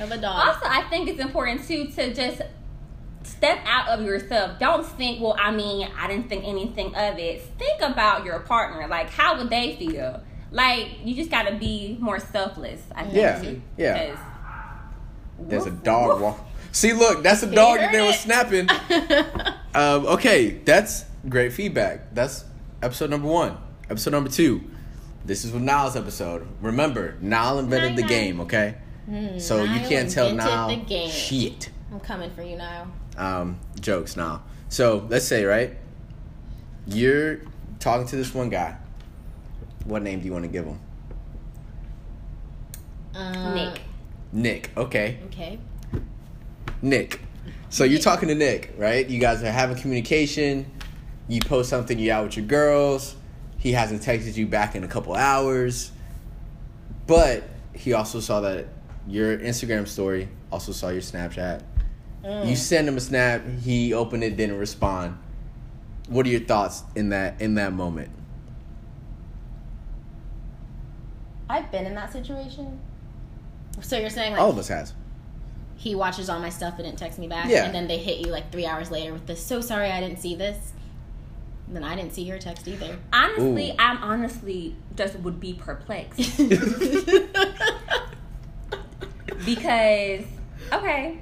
[0.00, 0.46] Of a dog.
[0.48, 2.40] Also, I think it's important too to just
[3.24, 4.58] step out of yourself.
[4.60, 7.42] Don't think, well, I mean, I didn't think anything of it.
[7.58, 8.86] Think about your partner.
[8.86, 10.22] Like, how would they feel?
[10.52, 12.80] Like, you just got to be more selfless.
[12.94, 13.14] I think.
[13.16, 13.92] Yeah, too, yeah.
[14.06, 14.18] because-
[15.40, 16.20] There's a dog woof.
[16.22, 16.46] walk.
[16.72, 18.18] See, look, that's a dog that they was it.
[18.20, 18.68] snapping.
[19.74, 22.12] Um, okay, that's great feedback.
[22.14, 22.44] That's
[22.82, 23.58] episode number one.
[23.90, 24.62] Episode number two.
[25.24, 26.46] This is with Niall's episode.
[26.60, 28.08] Remember, Niall invented the Niall.
[28.08, 28.40] game.
[28.40, 28.74] Okay,
[29.38, 31.10] so you can't tell invented Niall the game.
[31.10, 31.70] shit.
[31.92, 32.88] I'm coming for you now.
[33.16, 34.42] um, jokes now.
[34.68, 35.76] So let's say, right?
[36.86, 37.40] You're
[37.80, 38.76] talking to this one guy.
[39.84, 40.78] What name do you want to give him?
[43.14, 43.80] Uh, Nick.
[44.32, 44.70] Nick.
[44.76, 45.58] Okay, Okay.
[46.82, 47.20] Nick.
[47.70, 49.06] So you're talking to Nick, right?
[49.08, 50.70] You guys are having communication.
[51.26, 51.98] You post something.
[51.98, 53.14] You out with your girls.
[53.58, 55.90] He hasn't texted you back in a couple hours,
[57.06, 57.42] but
[57.74, 58.66] he also saw that
[59.06, 60.28] your Instagram story.
[60.50, 61.62] Also saw your Snapchat.
[62.24, 62.48] Mm.
[62.48, 63.42] You send him a snap.
[63.62, 65.18] He opened it, didn't respond.
[66.08, 68.10] What are your thoughts in that in that moment?
[71.50, 72.78] I've been in that situation.
[73.80, 74.92] So you're saying like All of us has.
[75.76, 77.64] he watches all my stuff and didn't text me back, Yeah.
[77.64, 79.44] and then they hit you like three hours later with this.
[79.44, 80.72] So sorry, I didn't see this.
[81.70, 82.98] Then I didn't see your text either.
[83.12, 83.76] Honestly, Ooh.
[83.78, 86.18] I'm honestly just would be perplexed
[89.44, 90.24] because
[90.72, 91.20] okay,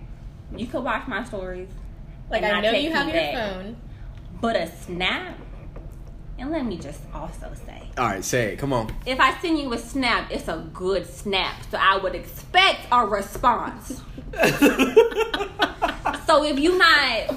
[0.57, 1.69] you could watch my stories,
[2.31, 3.35] like and I not know you have your back.
[3.35, 3.77] phone.
[4.41, 5.39] but a snap.
[6.39, 8.59] And let me just also say, All right, say it.
[8.59, 8.95] Come on.
[9.07, 13.07] if I send you a snap, it's a good snap, so I would expect a
[13.07, 14.03] response.
[16.27, 17.37] So if you not,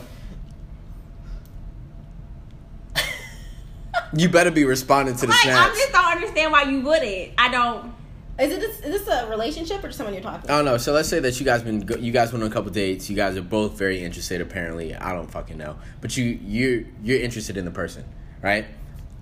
[4.15, 7.31] you better be responding to the like, I just don't understand why you wouldn't.
[7.37, 7.93] I don't.
[8.39, 10.49] Is it this, is this a relationship or just someone you're talking?
[10.49, 10.77] I don't know.
[10.77, 13.09] So let's say that you guys been go- you guys went on a couple dates.
[13.09, 14.39] You guys are both very interested.
[14.39, 18.05] Apparently, I don't fucking know, but you you you're interested in the person,
[18.41, 18.65] right?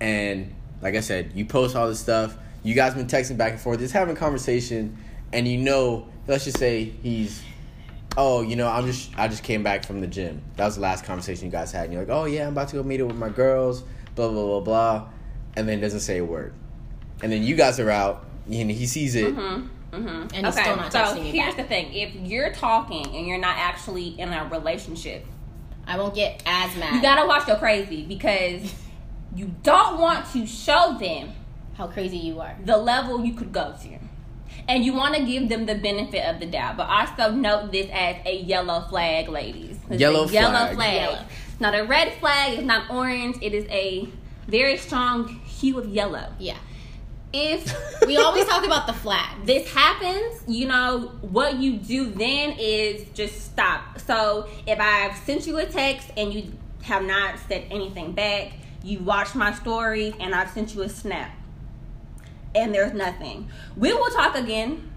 [0.00, 2.36] And like I said, you post all this stuff.
[2.62, 4.96] You guys been texting back and forth, just having conversation,
[5.32, 7.42] and you know, let's just say he's,
[8.16, 10.42] oh, you know, I'm just I just came back from the gym.
[10.56, 12.68] That was the last conversation you guys had, and you're like, oh yeah, I'm about
[12.68, 13.82] to go meet up with my girls,
[14.18, 15.08] blah blah blah blah,
[15.56, 16.52] and then doesn't say a word,
[17.22, 19.34] and then you guys are out, and he sees it.
[19.34, 20.34] Mm-hmm, mm-hmm.
[20.34, 21.56] And he's still not so texting you here's back.
[21.56, 25.24] the thing: if you're talking and you're not actually in a relationship,
[25.86, 26.94] I won't get as mad.
[26.94, 28.74] you gotta watch your crazy because
[29.34, 31.32] you don't want to show them
[31.74, 32.56] how crazy you are.
[32.64, 33.98] the level you could go to.
[34.66, 37.88] And you want to give them the benefit of the doubt, but also note this
[37.90, 39.78] as a yellow flag, ladies.
[39.88, 40.74] Yellow a yellow flag.
[40.74, 40.94] flag.
[40.94, 41.24] Yellow.
[41.58, 42.56] It's not a red flag.
[42.56, 43.38] It's not orange.
[43.42, 44.08] It is a
[44.46, 46.32] very strong hue of yellow.
[46.38, 46.56] Yeah.
[47.32, 47.74] If
[48.06, 49.44] We always talk about the flag.
[49.44, 53.98] this happens, you know, what you do then is just stop.
[53.98, 58.52] So if I've sent you a text and you have not said anything back,
[58.84, 61.32] you watch my stories and I've sent you a snap
[62.54, 63.48] and there's nothing.
[63.76, 64.92] We will talk again.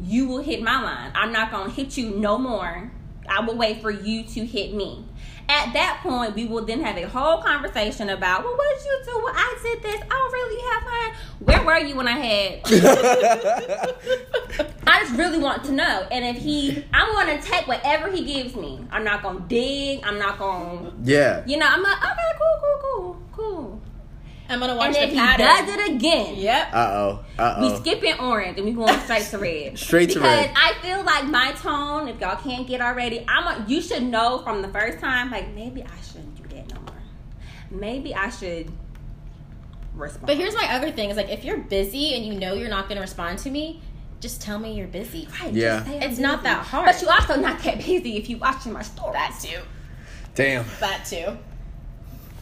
[0.00, 1.10] You will hit my line.
[1.16, 2.92] I'm not going to hit you no more.
[3.28, 5.04] I will wait for you to hit me.
[5.50, 9.00] At that point, we will then have a whole conversation about, well, what did you
[9.06, 9.18] do?
[9.24, 10.02] Well, I did this.
[10.02, 10.58] I don't really?
[10.68, 11.12] Have fun?
[11.40, 12.60] Where were you when I had
[14.86, 16.06] I just really want to know.
[16.10, 18.78] And if he, I'm going to take whatever he gives me.
[18.90, 20.04] I'm not going to dig.
[20.04, 21.42] I'm not going to, yeah.
[21.46, 23.80] you know, I'm like, okay, cool, cool, cool, cool.
[24.50, 25.46] I'm gonna watch And if the he pattern.
[25.46, 26.68] does it again, Yep.
[26.72, 27.24] Uh oh.
[27.38, 27.60] Uh oh.
[27.60, 27.80] we oh.
[27.80, 29.78] skipping orange and we going straight to red.
[29.78, 30.48] Straight to red.
[30.48, 30.56] because.
[30.62, 34.38] I feel like my tone, if y'all can't get already, I'm a, you should know
[34.38, 37.02] from the first time, like maybe I shouldn't do that no more.
[37.70, 38.70] Maybe I should
[39.94, 40.26] respond.
[40.26, 42.88] But here's my other thing: is like if you're busy and you know you're not
[42.88, 43.82] gonna respond to me,
[44.20, 45.28] just tell me you're busy.
[45.40, 45.76] Right, Yeah.
[45.76, 46.86] just say I'm It's not that hard.
[46.86, 49.12] But you also not that busy if you watching my story.
[49.12, 49.60] That too.
[50.34, 50.64] Damn.
[50.80, 51.36] That too.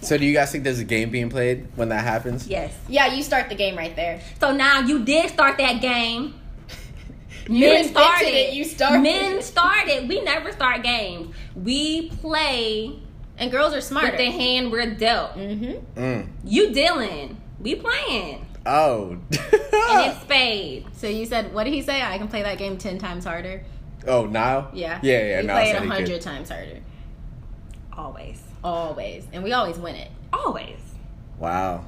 [0.02, 2.46] So do you guys think there's a game being played when that happens?
[2.46, 2.72] Yes.
[2.88, 4.20] Yeah, you start the game right there.
[4.40, 6.34] So now you did start that game.
[7.48, 9.02] You invented it, you started.
[9.02, 10.08] Men started.
[10.08, 11.32] We never start games.
[11.54, 12.98] We play
[13.38, 14.10] And girls are smarter.
[14.10, 15.34] with the hand we're dealt.
[15.36, 16.00] mm-hmm.
[16.00, 16.28] Mm.
[16.44, 17.40] You dealing.
[17.60, 18.46] We playing.
[18.66, 19.10] Oh.
[19.30, 20.86] and it's spade.
[20.94, 22.02] So you said, what did he say?
[22.02, 23.64] I can play that game ten times harder.
[24.08, 24.70] oh, now?
[24.74, 24.98] Yeah.
[25.04, 25.40] Yeah, yeah.
[25.42, 26.80] We Niall play it a hundred times harder.
[27.92, 28.42] Always.
[28.66, 30.10] Always, and we always win it.
[30.32, 30.76] Always.
[31.38, 31.84] Wow.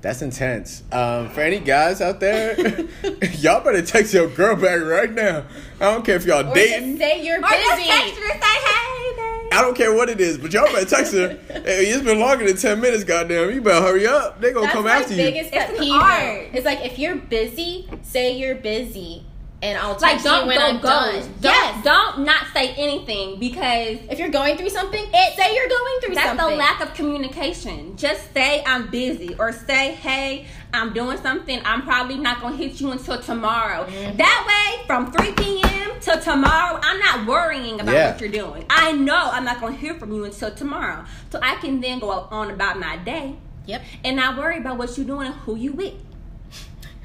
[0.00, 0.82] That's intense.
[0.90, 2.56] Um, for any guys out there,
[3.34, 5.44] y'all better text your girl back right now.
[5.78, 6.96] I don't care if y'all Or dating.
[6.96, 7.86] just say you're Or just busy.
[7.88, 9.52] text her and say, hey, babe.
[9.52, 11.28] I don't care what it is, but y'all better text her.
[11.48, 13.50] hey, it's been longer than ten minutes, goddamn.
[13.54, 14.40] You better hurry up.
[14.40, 15.18] They gonna That's come my after you.
[15.22, 15.92] biggest It's pet an peeve.
[15.92, 16.46] art.
[16.54, 19.26] It's like if you're busy, say you're busy,
[19.62, 21.14] and I'll Like, text don't you when go I'm done.
[21.40, 21.84] Don't, Yes.
[21.84, 26.26] don't not say anything because If you're going through something, say you're going through that's
[26.28, 26.36] something.
[26.36, 27.96] That's the lack of communication.
[27.96, 31.60] Just say I'm busy or say, hey, I'm doing something.
[31.64, 33.84] I'm probably not gonna hit you until tomorrow.
[33.86, 34.16] Mm-hmm.
[34.16, 36.00] That way, from 3 p.m.
[36.00, 38.10] to tomorrow, I'm not worrying about Yeah.
[38.12, 38.64] what you're doing.
[38.68, 42.10] I know I'm not gonna hear from you until tomorrow, so I can then go
[42.10, 43.82] on about my day Yep.
[44.02, 45.94] and not worry about what you're doing and who you with.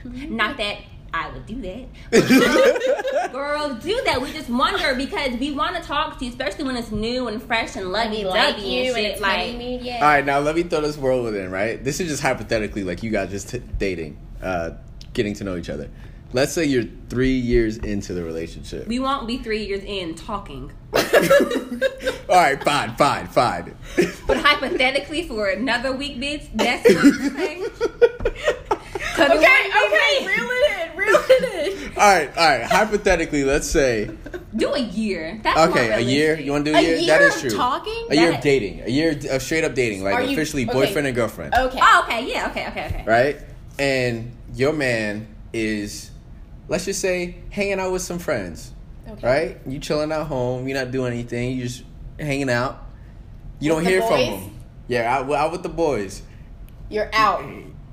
[0.05, 0.77] Not that
[1.13, 3.31] I would do that.
[3.31, 4.21] Girls do that.
[4.21, 7.41] We just wonder because we want to talk to you, especially when it's new and
[7.41, 9.21] fresh and Let lovey me like dovey you, and and shit.
[9.21, 9.95] Like, honeymoon, yeah.
[9.95, 11.51] All right, now let me throw this whirlwind in.
[11.51, 14.71] Right, this is just hypothetically, like you guys just t- dating, uh,
[15.13, 15.89] getting to know each other.
[16.33, 18.85] Let's say you're three years into the relationship.
[18.85, 20.71] we won't be three years in talking.
[20.93, 23.75] All right, fine, fine, fine.
[24.27, 27.65] But hypothetically, for another week, bitch, that's what you're saying.
[29.19, 31.91] Okay, okay, reel it in, reel it in.
[31.97, 32.63] all right, all right.
[32.63, 34.09] Hypothetically, let's say
[34.55, 35.39] Do a year.
[35.43, 36.39] That's okay, a year.
[36.39, 36.95] You want to do A a year?
[36.97, 37.49] year that is of true.
[37.57, 38.05] talking?
[38.09, 38.81] A year That- of dating.
[38.85, 40.73] A year of straight up dating, like Are you- officially okay.
[40.73, 41.53] boyfriend and girlfriend.
[41.55, 41.79] Okay.
[41.81, 42.27] Oh, okay.
[42.31, 42.47] Yeah.
[42.49, 42.67] Okay.
[42.67, 42.85] Okay.
[42.85, 43.03] Okay.
[43.07, 43.37] Right,
[43.79, 46.11] and your man is,
[46.67, 48.71] let's just say, hanging out with some friends.
[49.09, 49.25] Okay.
[49.27, 50.67] Right, you chilling at home.
[50.67, 51.57] You're not doing anything.
[51.57, 51.83] You just
[52.19, 52.83] hanging out.
[53.59, 54.27] You With don't hear from boys?
[54.41, 54.59] them.
[54.89, 56.21] Yeah, out, out with the boys.
[56.89, 57.43] You're out.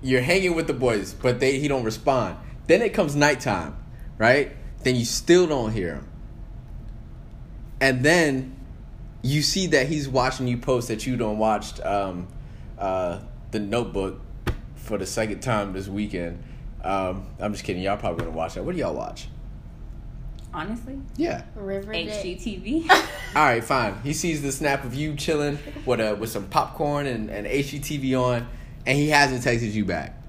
[0.05, 2.37] You're hanging with the boys, but they he don't respond.
[2.67, 3.77] Then it comes nighttime,
[4.19, 4.53] right?
[4.83, 6.09] Then you still don't hear him.
[7.81, 8.55] And then
[9.23, 12.29] you see that he's watching you post that you don't watched um,
[12.79, 14.21] uh, the Notebook
[14.77, 16.43] for the second time this weekend.
[16.83, 17.83] Um, I'm just kidding.
[17.83, 18.65] Y'all probably gonna watch that.
[18.65, 19.29] What do y'all watch?
[20.53, 21.43] Honestly, Yeah.
[21.57, 22.09] Riverdale.
[22.09, 22.89] HGTV.
[23.35, 23.99] All right, fine.
[24.05, 28.21] He sees the snap of you chilling with a with some popcorn and, and HGTV
[28.21, 28.47] on,
[28.87, 30.21] and he hasn't texted you back.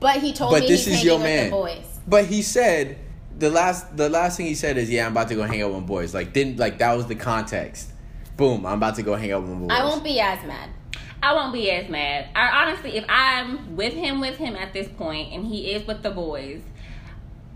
[0.00, 1.44] But he told But me this he's is hanging your with man.
[1.46, 1.98] the boys.
[2.06, 2.98] But he said
[3.38, 5.72] the last the last thing he said is, "Yeah, I'm about to go hang out
[5.72, 7.92] with boys." Like didn't like that was the context.
[8.36, 9.68] Boom, I'm about to go hang out with boys.
[9.70, 10.70] I won't be as mad.
[11.22, 12.28] I won't be as mad.
[12.34, 16.02] I honestly, if I'm with him, with him at this point, and he is with
[16.02, 16.62] the boys,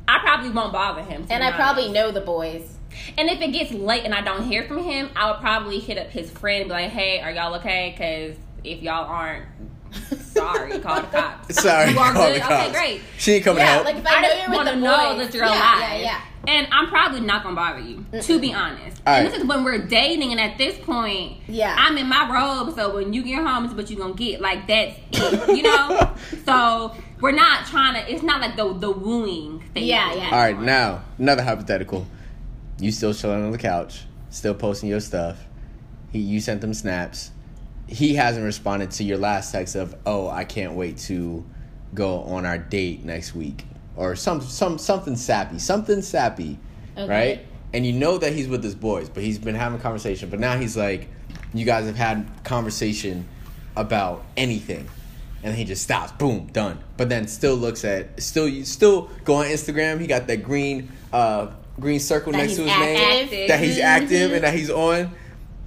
[0.07, 1.23] I probably won't bother him.
[1.31, 2.77] And be I probably know the boys.
[3.17, 5.97] And if it gets late and I don't hear from him, I would probably hit
[5.99, 7.95] up his friend and be like, "Hey, are y'all okay?
[7.97, 9.47] Because if y'all aren't,
[10.19, 12.41] sorry, call the cops." Sorry, you are call good.
[12.43, 13.01] the Okay, great.
[13.19, 13.85] She ain't coming to Yeah, help.
[13.85, 16.01] like if I, know just you're wanna know that you're yeah, alive.
[16.01, 16.21] Yeah, yeah.
[16.47, 19.01] And I'm probably not gonna bother you, to be honest.
[19.07, 19.31] All and right.
[19.33, 21.75] this is when we're dating, and at this point, Yeah.
[21.79, 22.75] I'm in my robe.
[22.75, 24.41] So when you get home, it's what you gonna get.
[24.43, 26.15] Like that's it, you know.
[26.45, 28.13] so we're not trying to.
[28.13, 29.85] It's not like the the wooing thing.
[29.85, 30.25] Yeah, yeah.
[30.33, 32.07] All right, now another hypothetical.
[32.79, 35.39] You still chilling on the couch, still posting your stuff.
[36.13, 37.31] He, you sent them snaps.
[37.87, 41.45] He hasn't responded to your last text of, "Oh, I can't wait to
[41.95, 43.65] go on our date next week,"
[43.97, 46.59] or some some something sappy, something sappy,
[46.97, 47.09] Okay.
[47.09, 47.41] right?
[47.73, 50.31] And you know that he's with his boys, but he's been having conversation.
[50.31, 51.09] But now he's like,
[51.53, 53.27] you guys have had conversation
[53.77, 54.87] about anything,
[55.43, 56.13] and he just stops.
[56.13, 56.79] Boom, done.
[56.97, 60.01] But then still looks at still you still go on Instagram.
[60.01, 64.31] He got that green uh green circle That next to his name that he's active
[64.31, 64.35] Mhm.
[64.37, 65.11] and that he's on.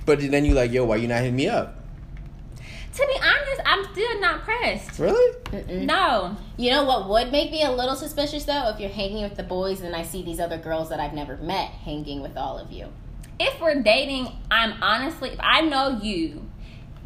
[0.05, 1.76] But then you like, yo, why you not hitting me up?
[2.97, 4.97] To be honest, I'm still not pressed.
[4.97, 5.35] Really?
[5.45, 5.85] Mm-mm.
[5.85, 6.35] No.
[6.57, 8.69] You know what would make me a little suspicious though?
[8.69, 11.37] If you're hanging with the boys and I see these other girls that I've never
[11.37, 12.87] met hanging with all of you.
[13.39, 16.49] If we're dating, I'm honestly, if I know you,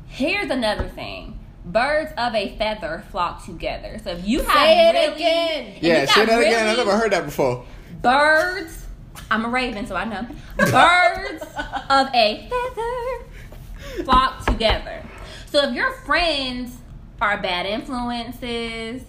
[0.07, 1.37] here's another thing.
[1.65, 3.99] Birds of a feather flock together.
[4.01, 5.65] So if you have Say it really, again.
[5.75, 6.67] if Yeah, say got that again.
[6.67, 7.65] I really never heard that before.
[8.01, 8.85] Birds.
[9.29, 10.25] I'm a raven, so I know.
[10.57, 11.43] Birds
[11.89, 15.03] of a feather flock together.
[15.51, 16.77] So if your friends
[17.19, 19.03] are bad influences,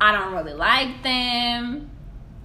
[0.00, 1.88] I don't really like them,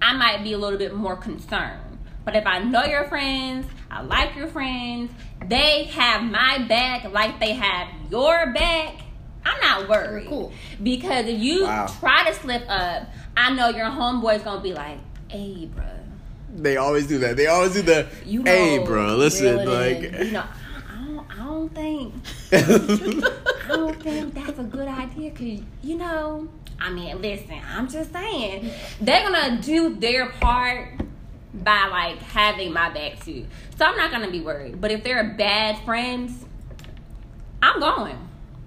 [0.00, 1.98] I might be a little bit more concerned.
[2.24, 5.10] But if I know your friends, I like your friends,
[5.46, 9.00] they have my back like they have your back,
[9.44, 10.28] I'm not worried.
[10.28, 10.52] Cool.
[10.80, 11.88] Because if you Wow.
[11.98, 15.84] try to slip up, I know your homeboy's gonna be like, hey, bro.
[16.56, 17.36] They always do that.
[17.36, 20.02] They always do the, You know, hey, bro, listen, like.
[20.02, 20.44] You know,
[21.68, 22.14] don't, think,
[22.52, 26.48] I don't think that's a good idea because, you know,
[26.80, 29.22] I mean, listen, I'm just saying, they're
[29.58, 31.00] to do their part
[31.54, 33.46] by, like, having my back too.
[33.78, 34.80] So I'm not to be worried.
[34.80, 36.44] But if they're bad friends,
[37.62, 38.18] I'm going.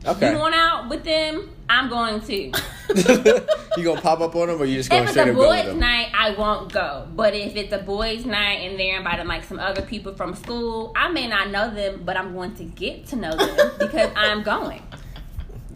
[0.05, 0.31] Okay.
[0.31, 1.49] You going out with them?
[1.69, 2.33] I'm going to.
[3.77, 5.65] you gonna pop up on them, or you just going it's straight up go with
[5.65, 5.79] them?
[5.79, 7.07] night, I won't go.
[7.15, 10.91] But if it's a boys' night and they're inviting like some other people from school,
[10.93, 14.43] I may not know them, but I'm going to get to know them because I'm
[14.43, 14.83] going.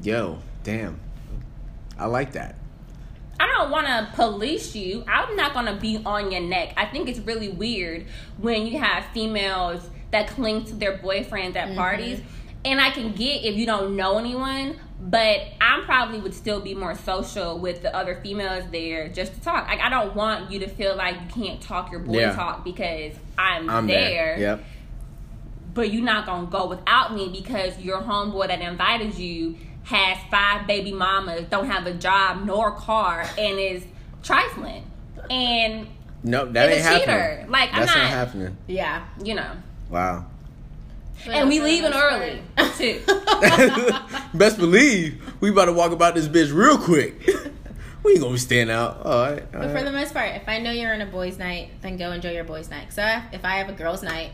[0.04, 1.00] Yo, damn,
[1.98, 2.56] I like that.
[3.40, 5.06] I don't want to police you.
[5.08, 6.74] I'm not going to be on your neck.
[6.76, 11.70] I think it's really weird when you have females that cling to their boyfriends at
[11.70, 11.78] mm-hmm.
[11.78, 12.22] parties.
[12.66, 16.76] And I can get if you don't know anyone, but I probably would still be
[16.76, 19.68] more social with the other females there just to talk.
[19.68, 22.36] Like I don't want you to feel like you can't talk your boy Yeah.
[22.36, 24.36] talk because I'm, I'm there.
[24.36, 24.40] there.
[24.40, 24.64] Yep.
[25.74, 30.68] But you're not gonna go without me because your homeboy that invited you has five
[30.68, 33.84] baby mamas, don't have a job nor a car, and is
[34.22, 34.84] trifling.
[35.32, 35.88] And
[36.24, 37.50] No, that ain't happening.
[37.50, 38.58] Like, I'm That's not not- happening.
[38.68, 39.06] Yeah.
[39.24, 39.52] you know.
[39.90, 40.26] Wow.
[41.28, 42.42] And we leaving early
[42.78, 43.02] too.
[44.34, 47.26] Best believe we about to walk about this bitch real quick.
[48.04, 49.06] we ain't gonna be staying out.
[49.06, 49.42] All right.
[49.42, 49.86] all But for right.
[49.86, 52.44] the most part, if I know you're on a boys' night, then go enjoy your
[52.44, 52.94] boys' night.
[52.94, 54.32] So if- if I have a girls' night,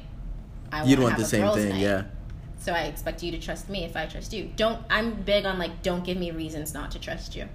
[0.71, 1.81] I You'd wanna want the have a same girls' thing, night.
[1.81, 2.03] yeah.
[2.59, 4.49] So I expect you to trust me if I trust you.
[4.55, 4.81] Don't.
[4.89, 7.47] I'm big on like, don't give me reasons not to trust you.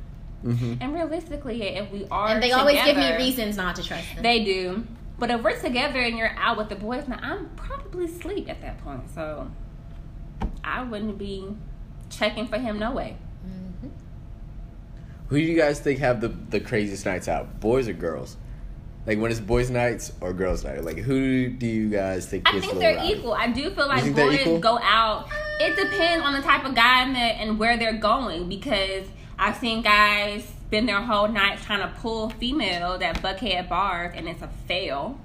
[0.44, 0.74] Mm-hmm.
[0.80, 4.24] and realistically, if we are, And they always give me reasons not to trust them.
[4.24, 4.84] They do.
[5.22, 8.60] But if we're together and you're out with the boys, now I'm probably asleep at
[8.60, 9.08] that point.
[9.14, 9.48] So
[10.64, 11.46] I wouldn't be
[12.10, 13.18] checking for him no way.
[13.46, 13.90] Mhm.
[15.28, 17.60] Who do you guys think have the the craziest nights out?
[17.60, 18.36] Boys or girls?
[19.06, 20.82] Like when it's boys' nights or girls' night?
[20.82, 22.48] Like who do you guys think?
[22.48, 23.12] I think they're rowdy?
[23.12, 23.32] equal.
[23.32, 25.28] I do feel like boys go out.
[25.60, 29.06] It depends on the type of guy and, the, and where they're going because
[29.38, 34.26] I've seen guys spend their whole night trying to pull females at Buckhead bars and
[34.26, 35.20] it's a fail.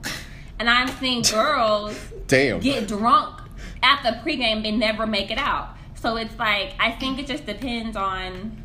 [0.59, 2.59] And I've seen girls Damn.
[2.59, 3.39] get drunk
[3.81, 5.69] at the pregame and never make it out.
[5.95, 8.61] So it's like I think it just depends on.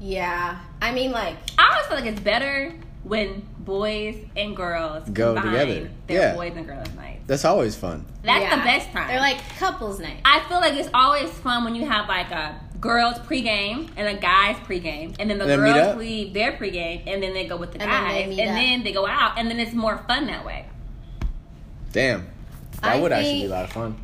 [0.00, 0.58] Yeah.
[0.82, 5.90] I mean, like, I always feel like it's better when boys and girls Go together.
[6.08, 6.34] Their Yeah.
[6.34, 7.20] boys and girls night.
[7.26, 8.04] That's always fun.
[8.22, 8.56] That's yeah.
[8.56, 9.08] the best time.
[9.08, 10.18] They're like couples night.
[10.26, 14.20] I feel like it's always fun when you have like a girls pregame and a
[14.20, 17.72] guys pregame, and then the And girls leave their pregame, and then they go with
[17.72, 20.26] the And guys, they and meet then, they go out, and then it's more fun
[20.26, 20.66] that way.
[21.92, 22.26] Damn.
[22.82, 23.96] That I would actually be a lot of fun.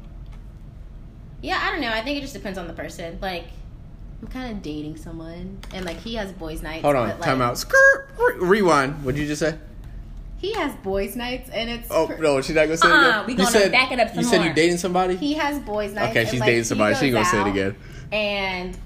[1.43, 1.91] Yeah, I don't know.
[1.91, 3.19] I think it just depends on the person.
[3.21, 3.45] Like,
[4.23, 6.83] I'm kind of dating someone, and like he has boys' nights.
[6.83, 7.09] Hold on.
[7.09, 7.59] but, like, Time out.
[7.59, 8.09] Skirt.
[8.38, 9.05] Rewind.
[9.05, 9.57] What did you just say?
[10.38, 13.09] He has boys' nights, and it's Oh pr- no, she's not gonna say it Uh-uh,
[13.09, 13.27] again.
[13.27, 14.47] we you gonna said, back it up some You said more.
[14.47, 15.17] you're dating somebody.
[15.17, 16.11] he has boys' nights.
[16.11, 16.95] okay, and, she's like, dating somebody.
[16.95, 17.77] She ain't gonna say it again.
[18.12, 18.77] And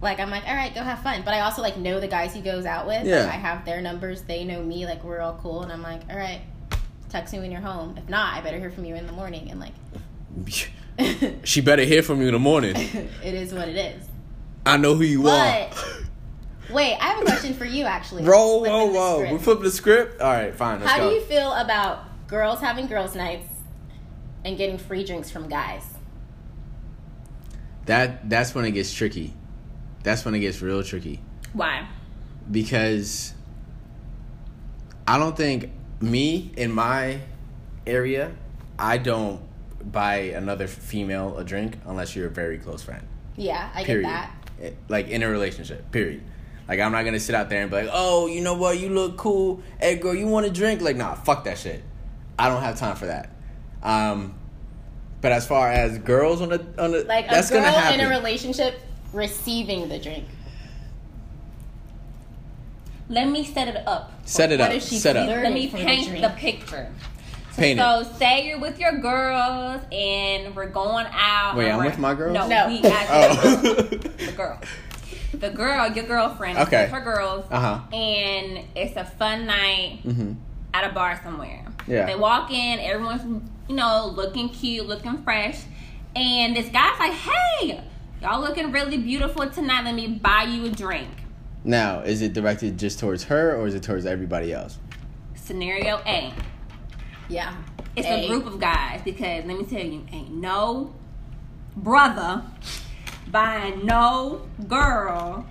[0.00, 1.22] like I'm like, all right, go have fun.
[1.24, 3.06] But I also like know the guys he goes out with.
[3.06, 3.20] Yeah.
[3.24, 4.22] Like, I have their numbers.
[4.22, 4.86] They know me.
[4.86, 5.62] Like we're all cool.
[5.62, 6.40] And I'm like, all right,
[7.08, 7.96] text me when you're home.
[7.96, 9.50] If not, I better hear from you in the morning.
[9.50, 9.72] And like,
[11.44, 12.74] She better hear from you in the morning.
[13.24, 14.04] it is what it is.
[14.66, 16.04] I know who you But- are.
[16.70, 18.24] Wait, I have a question for you actually.
[18.24, 19.14] Roll, Flipping whoa, the whoa.
[19.16, 19.32] script.
[19.32, 20.20] We flip the script.
[20.20, 20.80] All right, fine.
[20.80, 21.08] Let's How go.
[21.08, 23.48] do you feel about girls having girls' nights
[24.44, 25.82] and getting free drinks from guys?
[27.88, 29.34] That that's when it gets tricky.
[30.04, 31.20] That's when it gets real tricky
[31.52, 31.86] Why?
[32.50, 33.34] because
[35.06, 35.70] I don't think
[36.00, 37.20] me in my
[37.86, 38.32] area,
[38.78, 39.40] I don't
[39.92, 43.06] buy another female a drink unless you're a very close friend.
[43.36, 44.04] Yeah, I Period.
[44.04, 44.32] get that.
[44.62, 45.90] Eh, Like in a relationship.
[45.90, 46.22] Period.
[46.68, 48.90] Like I'm not gonna sit out there and be like, oh, you know what, you
[48.90, 49.62] look cool.
[49.80, 50.80] Hey girl, you want a drink?
[50.82, 51.82] Like, nah, fuck that shit.
[52.38, 53.30] I don't have time for that.
[53.82, 54.34] Um,
[55.20, 58.00] but as far as girls on the on the Like that's a girl gonna happen.
[58.00, 58.80] in a relationship
[59.12, 60.24] receiving the drink.
[63.08, 64.12] Let me set it up.
[64.26, 64.76] Set it What up.
[64.76, 65.28] if Set up.
[65.28, 66.88] Let me for the paint the picture.
[67.56, 68.14] Paint so it.
[68.18, 71.56] say you're with your girls and we're going out.
[71.56, 72.34] Wait, I'm we're- with my girls?
[72.34, 72.68] No, No.
[72.68, 73.34] we as Oh.
[73.72, 74.60] the girl.
[75.32, 76.82] The girl, your girlfriend, Okay.
[76.84, 77.96] with her girls, Uh huh.
[77.96, 80.32] and it's a fun night Mm-hmm.
[80.74, 81.64] at a bar somewhere.
[81.86, 82.06] Yeah.
[82.06, 85.60] They walk in, everyone's you know looking cute, looking fresh,
[86.16, 87.84] and this guy's like, "Hey,
[88.20, 89.84] y'all looking really beautiful tonight.
[89.84, 91.08] Let me buy you a drink."
[91.64, 94.78] Now, is it directed just towards her or is it towards everybody else?
[95.34, 96.32] Scenario A.
[97.28, 97.54] Yeah.
[97.96, 98.24] It's A.
[98.24, 100.94] a group of guys because let me tell you, ain't no
[101.76, 102.44] brother
[103.30, 105.46] buying no girl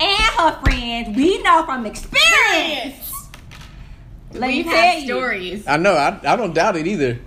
[0.00, 1.16] and her friends.
[1.16, 3.12] We know from experience.
[4.32, 5.66] Let We've tell had you, stories.
[5.66, 5.94] I know.
[5.94, 7.18] I, I don't doubt it either.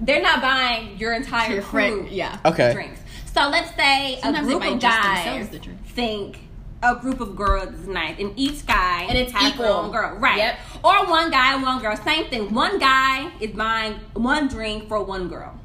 [0.00, 1.70] They're not buying your entire Your crew
[2.02, 2.38] friend, yeah.
[2.44, 2.72] Okay.
[2.72, 3.00] drinks.
[3.34, 5.86] So let's say Sometimes a group of guys the drink.
[5.86, 6.38] think
[6.82, 9.66] a group of girls is nice, and each guy And it's has equal.
[9.66, 10.36] own girl, right?
[10.38, 10.58] Yep.
[10.84, 12.52] Or one guy and one girl, same thing.
[12.54, 15.58] One guy is buying one drink for one girl.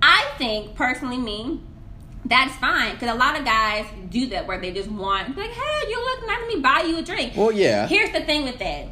[0.00, 1.60] I think personally, me,
[2.24, 5.88] that's fine because a lot of guys do that where they just want like, hey,
[5.88, 7.32] you look nice, let me buy you a drink.
[7.36, 7.86] Well, yeah.
[7.86, 8.86] Here's the thing with that.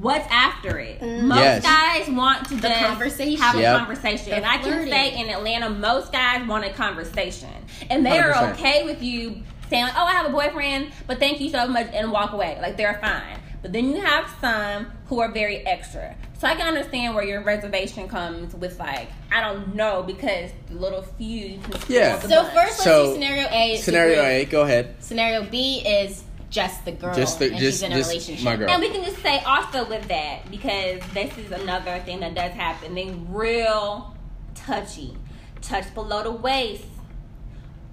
[0.00, 1.00] What's after it?
[1.00, 1.22] Mm.
[1.24, 1.62] Most Yes.
[1.62, 3.42] guys want to just conversation.
[3.42, 3.74] have Yep.
[3.74, 7.48] a conversation, The and I can say in Atlanta, most guys want a conversation,
[7.90, 8.52] and they are 100%.
[8.58, 11.88] okay with you saying like, "Oh, I have a boyfriend, but thank you so much,"
[11.92, 12.58] and walk away.
[12.60, 13.38] Like they're fine.
[13.60, 16.14] But then you have some who are very extra.
[16.38, 20.74] So I can understand where your reservation comes with like, I don't know, because the
[20.74, 22.18] little few can spoil Yeah.
[22.18, 22.46] So bunch.
[22.54, 23.76] first, let's So, do scenario A.
[23.76, 24.22] Scenario.
[24.24, 24.96] A, go ahead.
[24.98, 28.44] Scenario B is just the girl, Just the- and just- she's in a just relationship.
[28.44, 28.70] my girl.
[28.70, 32.52] And we can just say also with that because this is another thing that does
[32.52, 32.94] happen.
[32.94, 34.14] They real
[34.54, 35.16] touchy,
[35.62, 36.84] touch below the waist.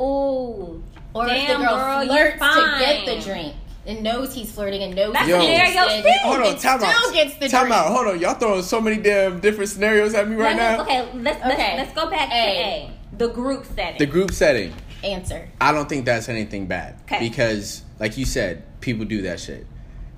[0.01, 0.83] Ooh,
[1.13, 3.53] Or if the girl, girl, flirts to get the drink
[3.85, 5.41] and knows he's flirting and knows That's he's Yo.
[5.41, 7.13] scenario interested, Hold on, time out.
[7.13, 7.75] gets the time drink.
[7.75, 7.87] out.
[7.87, 10.81] Hold on, y'all throwing so many damn different scenarios at me right Let me- now.
[10.83, 11.77] Okay, let's let's, Okay.
[11.77, 12.31] let's go back A.
[12.31, 13.97] to A, the group setting.
[13.99, 14.73] The group setting.
[15.03, 15.47] Answer.
[15.61, 17.19] I don't think that's anything bad 'Kay.
[17.19, 19.65] because, like you said, people do that shit.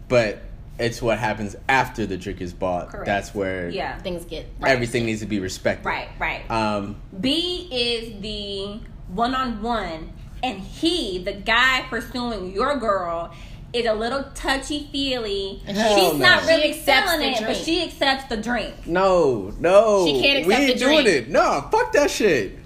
[0.07, 0.41] But
[0.79, 2.89] it's what happens after the drink is bought.
[2.89, 3.05] Correct.
[3.05, 5.85] That's where yeah, Things get everything needs to be respected.
[5.85, 6.49] right, right.
[6.49, 8.79] Um, B is the
[9.13, 10.11] one on one,
[10.43, 13.33] and he, the guy pursuing your girl,
[13.73, 15.61] is a little touchy feely.
[15.65, 16.17] She's no.
[16.17, 18.85] not really She accepts feeling the it, but she accepts the drink.
[18.85, 21.27] no, no, She can't we accept ain't the doing drink.
[21.27, 21.29] it.
[21.29, 22.57] No, fuck that shit.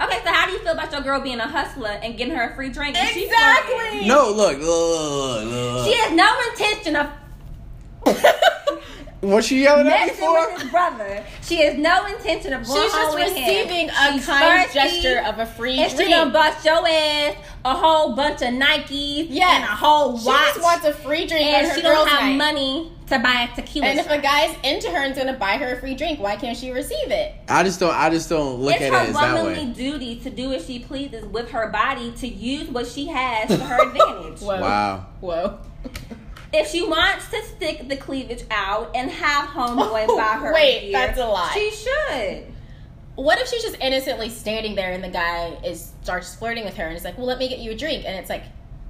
[0.00, 2.50] Okay, so how do you feel about your girl being a hustler and getting her
[2.50, 2.96] a free drink?
[2.96, 3.74] and she's Exactly.
[3.74, 4.08] flirting?
[4.08, 5.86] No, look, look, look.
[5.86, 7.10] She has no intention of
[9.20, 10.52] what she yelling at me messing for?
[10.52, 11.24] with his brother.
[11.42, 13.48] She has no intention of going She's just home with him.
[13.66, 16.10] receiving a She's kind thirsty, gesture of a free And she drink.
[16.10, 19.50] done bust your ass a whole bunch of Nikes Yes.
[19.56, 20.46] and a whole lot She watch.
[20.54, 22.36] just wants a free drink and her she don't have night.
[22.36, 23.86] money to buy a tequila.
[23.86, 26.56] And if a guy's into her and's gonna buy her a free drink, why can't
[26.56, 27.34] she receive it?
[27.48, 27.94] I just don't.
[27.94, 30.66] I just don't look it's at her it as that womanly duty to do as
[30.66, 34.40] she pleases with her body to use what she has to her advantage.
[34.40, 34.60] Whoa.
[34.60, 35.06] Wow.
[35.20, 35.58] Whoa.
[36.52, 40.54] If she wants to stick the cleavage out and have homeboy oh, buy her, a
[40.54, 41.50] Wait, beer, that's a lie.
[41.54, 42.44] She should.
[43.16, 46.84] What if she's just innocently standing there and the guy is starts flirting with her
[46.84, 48.44] and it's like, "Well, let me get you a drink," and it's like,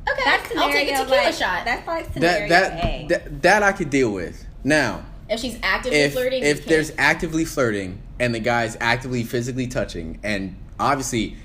[0.08, 3.06] "Okay, That's I'll take a scenario tequila like, shot." That's like scenario That A.
[3.08, 4.44] that, that that I could deal with.
[4.64, 6.68] Now, if she's actively if flirting, you if can't.
[6.68, 11.36] there's actively flirting and the guy's actively physically touching, and obviously,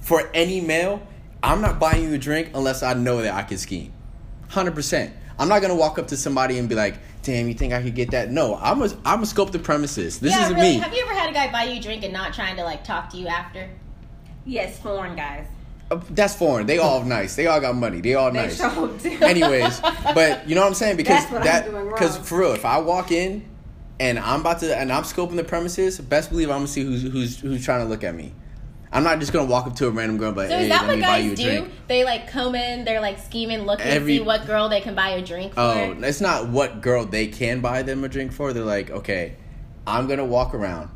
[0.00, 1.00] for any male,
[1.42, 3.92] I'm not buying you a drink unless I know that I can scheme.
[4.48, 5.14] Hundred percent.
[5.40, 7.94] I'm not gonna walk up to somebody and be like, "Damn, you think I could
[7.94, 10.20] get that?" No, I'm a I'm a scope the premises.
[10.20, 10.76] This yeah, is really.
[10.76, 10.78] me.
[10.78, 12.84] Have you ever had a guy buy you a drink and not trying to like
[12.84, 13.68] talk to you after?
[14.44, 15.46] yes, foreign guys.
[15.90, 16.66] Uh, That's foreign.
[16.66, 17.36] They all nice.
[17.36, 18.00] They all got money.
[18.00, 18.58] They all They nice.
[18.58, 19.18] sure do.
[19.22, 19.80] Anyways,
[20.14, 22.78] but you know what I'm saying because That's what that because for real, if I
[22.78, 23.48] walk in
[23.98, 27.02] and I'm about to and I'm scoping the premises, best believe I'm gonna see who's
[27.02, 28.34] who's who's trying to look at me.
[28.92, 30.62] I'm not just gonna walk up to a random girl and be like, So "Hey,
[30.64, 31.50] is that let what buy you a guys do?
[31.60, 34.80] drink." They like come in, they're like scheming, looking Every- to see what girl they
[34.80, 35.60] can buy a drink for.
[35.60, 38.52] Oh, it's not what girl they can buy them a drink for.
[38.52, 39.34] They're like, okay,
[39.86, 40.90] I'm gonna walk around.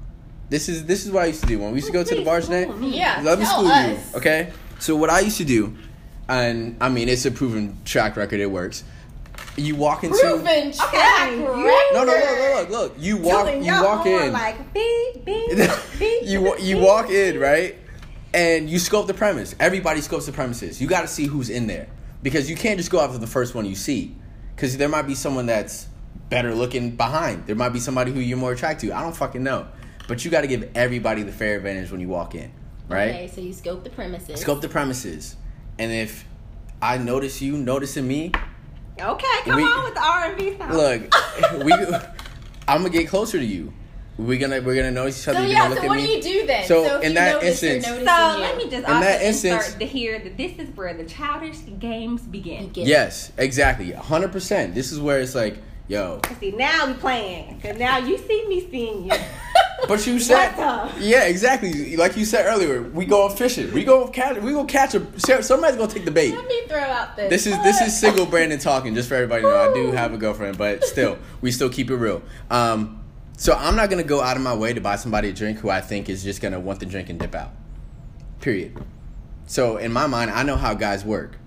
[0.51, 2.15] This is this is what I used to do when we used to go to
[2.15, 2.47] the bars.
[2.49, 2.69] today.
[2.81, 3.89] yeah, Let me school us.
[4.13, 4.51] you, okay?
[4.81, 5.75] So what I used to do,
[6.29, 8.41] and I mean it's a proven track record.
[8.41, 8.83] It works.
[9.57, 11.57] You walk into Proven track you- record.
[11.93, 12.95] no, no, look, look, look, look.
[12.99, 14.33] You walk, Tilting you walk in.
[14.33, 15.57] like beep beep
[15.99, 16.23] beep.
[16.25, 17.77] you you walk in right,
[18.35, 19.55] and you scope the premise.
[19.61, 20.81] Everybody scopes the premises.
[20.83, 21.89] You got to see who's in there
[22.23, 24.15] because you can't just go after the first one you see,
[24.55, 25.87] because there might be someone that's
[26.29, 27.47] better looking behind.
[27.47, 28.97] There might be somebody who you're more attracted to.
[28.97, 29.67] I don't fucking know,
[30.09, 32.53] but you got to give everybody the fair advantage when you walk in,
[32.89, 33.11] right?
[33.11, 34.41] Okay, so you scope the premises.
[34.41, 35.37] Scope the premises,
[35.79, 36.25] and if
[36.83, 38.33] I notice you noticing me,
[39.01, 40.73] Okay, come We- on with the R and B song.
[40.73, 41.03] look,
[41.65, 43.73] we, I'm gonna get closer to you.
[44.17, 45.39] We're gonna we're gonna notice each other.
[45.39, 46.07] So you're yeah, gonna look so at what me.
[46.07, 46.67] do you do then?
[46.67, 49.87] So, if in that instance- So you, let me just In that insert instance- to
[49.87, 52.69] hear that this is where the childish games begin.
[52.69, 52.87] Begin.
[52.87, 53.91] Yes, exactly.
[53.91, 54.75] 100%.
[54.75, 55.57] This is where it's like,
[55.89, 56.21] yo.
[56.39, 59.13] See, now we playing because now you see me seeing you.
[59.87, 60.55] But you said,
[60.99, 61.95] yeah, exactly.
[61.99, 63.71] Like you said earlier, we go fishing.
[63.75, 64.39] We go catch.
[64.39, 65.43] We go catch a.
[65.43, 66.35] Somebody's gonna take the bait.
[66.35, 67.29] Let me throw out this.
[67.29, 68.95] This is this is single Brandon talking.
[68.95, 71.91] Just for everybody to know, I do have a girlfriend, but still, we still keep
[71.91, 72.23] it real.
[72.51, 73.04] Um,
[73.37, 75.71] so I'm not gonna go out of my way to buy somebody a drink who
[75.71, 77.51] I think is just gonna want the drink and dip out.
[78.41, 78.77] Period.
[79.47, 81.39] So in my mind, I know how guys work.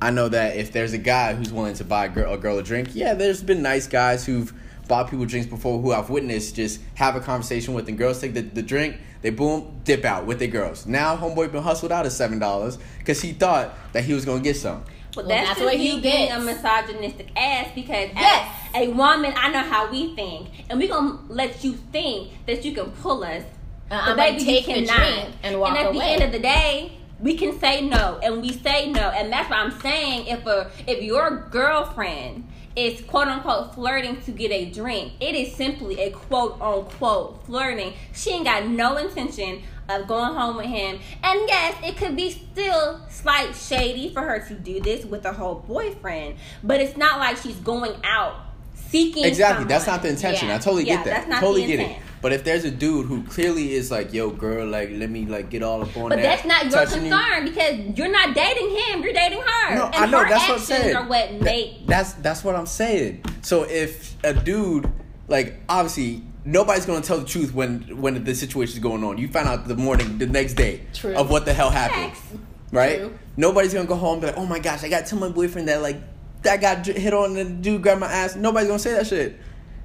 [0.00, 2.58] I know that if there's a guy who's willing to buy a girl a, girl
[2.58, 4.52] a drink, yeah, there's been nice guys who've
[4.86, 8.34] bought people drinks before who I've witnessed just have a conversation with and girls take
[8.34, 10.84] the, the drink, they boom, dip out with their girls.
[10.84, 14.42] Now homeboy been hustled out of seven dollars because he thought that he was gonna
[14.42, 14.84] get some.
[15.16, 16.34] Well, Well, that's, that's what he you being gets.
[16.34, 18.48] a misogynistic ass because Yes.
[18.74, 22.64] as a woman, I know how we think, and we gonna let you think that
[22.64, 23.42] you can pull us.
[23.90, 25.28] Uh, but baby, take you cannot.
[25.42, 28.90] and walk at the end of the day, we can say no, and we say
[28.90, 34.20] no, and that's why I'm saying if a if your girlfriend is quote unquote flirting
[34.22, 37.92] to get a drink, it is simply a quote unquote flirting.
[38.12, 40.98] She ain't got no intention of going home with him.
[41.22, 45.32] And yes, it could be still slight shady for her to do this with a
[45.32, 48.36] whole boyfriend, but it's not like she's going out
[48.74, 50.48] seeking Exactly, that's not the intention.
[50.48, 50.54] Yeah.
[50.56, 51.10] I totally Yeah, get that.
[51.14, 51.96] that's not totally get it.
[52.22, 55.50] But if there's a dude who clearly is like, "Yo, girl, like, let me like
[55.50, 58.34] get all up on But that," that's not your touching you- concern because you're not
[58.34, 59.74] dating him, you're dating her.
[59.74, 60.20] No, and I know.
[60.20, 60.96] her That's what I'm saying.
[60.96, 63.22] are what make that's that's what I'm saying.
[63.42, 64.90] So if a dude,
[65.28, 69.18] like, obviously nobody's gonna tell the truth when when the situation's going on.
[69.18, 71.14] You find out the morning, the next day, True.
[71.14, 72.38] of what the hell happened, Facts.
[72.72, 72.98] right?
[72.98, 73.18] True.
[73.36, 75.28] Nobody's gonna go home and be like, "Oh my gosh, I got to tell my
[75.28, 75.96] boyfriend that like
[76.42, 79.38] that got hit on and the dude grabbed my ass." Nobody's gonna say that shit.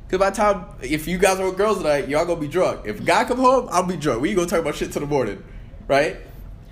[0.10, 2.82] Cause by the time, if you guys are with girls tonight, y'all gonna be drunk.
[2.86, 4.22] If a guy come home, I'll be drunk.
[4.22, 5.44] We gonna talk about shit till the morning,
[5.88, 6.18] right?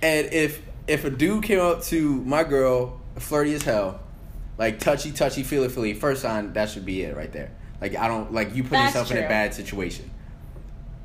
[0.02, 4.00] And if if a dude came up to my girl, flirty as hell,
[4.58, 7.52] like touchy, touchy, feely, feely, first sign that should be it right there.
[7.80, 10.10] Like I don't like you put That's yourself in a bad situation.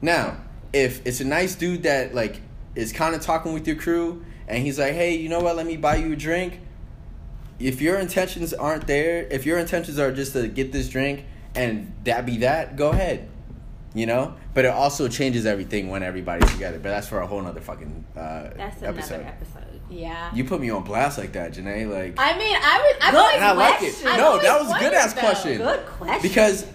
[0.01, 0.37] Now,
[0.73, 2.41] if it's a nice dude that like
[2.75, 5.55] is kind of talking with your crew, and he's like, "Hey, you know what?
[5.55, 6.59] Let me buy you a drink."
[7.59, 11.93] If your intentions aren't there, if your intentions are just to get this drink and
[12.03, 13.29] that be that, go ahead.
[13.93, 16.79] You know, but it also changes everything when everybody's together.
[16.79, 19.25] But that's for a whole nother fucking uh, that's another episode.
[19.25, 19.72] episode.
[19.89, 20.33] Yeah.
[20.33, 21.89] You put me on blast like that, Janae.
[21.89, 24.03] Like, I mean, I Good and I like it.
[24.03, 25.19] No, that was a good ass though.
[25.21, 25.57] question.
[25.57, 26.21] Good question.
[26.21, 26.65] because,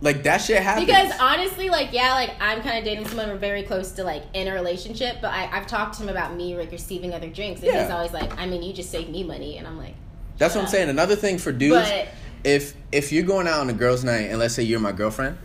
[0.00, 0.86] like that shit happens.
[0.86, 4.24] Because honestly, like, yeah, like I'm kind of dating someone we're very close to, like,
[4.34, 5.18] in a relationship.
[5.22, 8.12] But I, I've talked to him about me like receiving other drinks, and he's always
[8.12, 9.94] like, "I mean, you just save me money," and I'm like,
[10.38, 10.88] That's what I'm saying.
[10.88, 12.08] Another thing for dudes, But-
[12.44, 15.38] if if you're going out on a girls' night and let's say you're my girlfriend,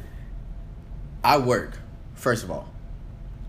[1.23, 1.77] I work.
[2.15, 2.67] First of all,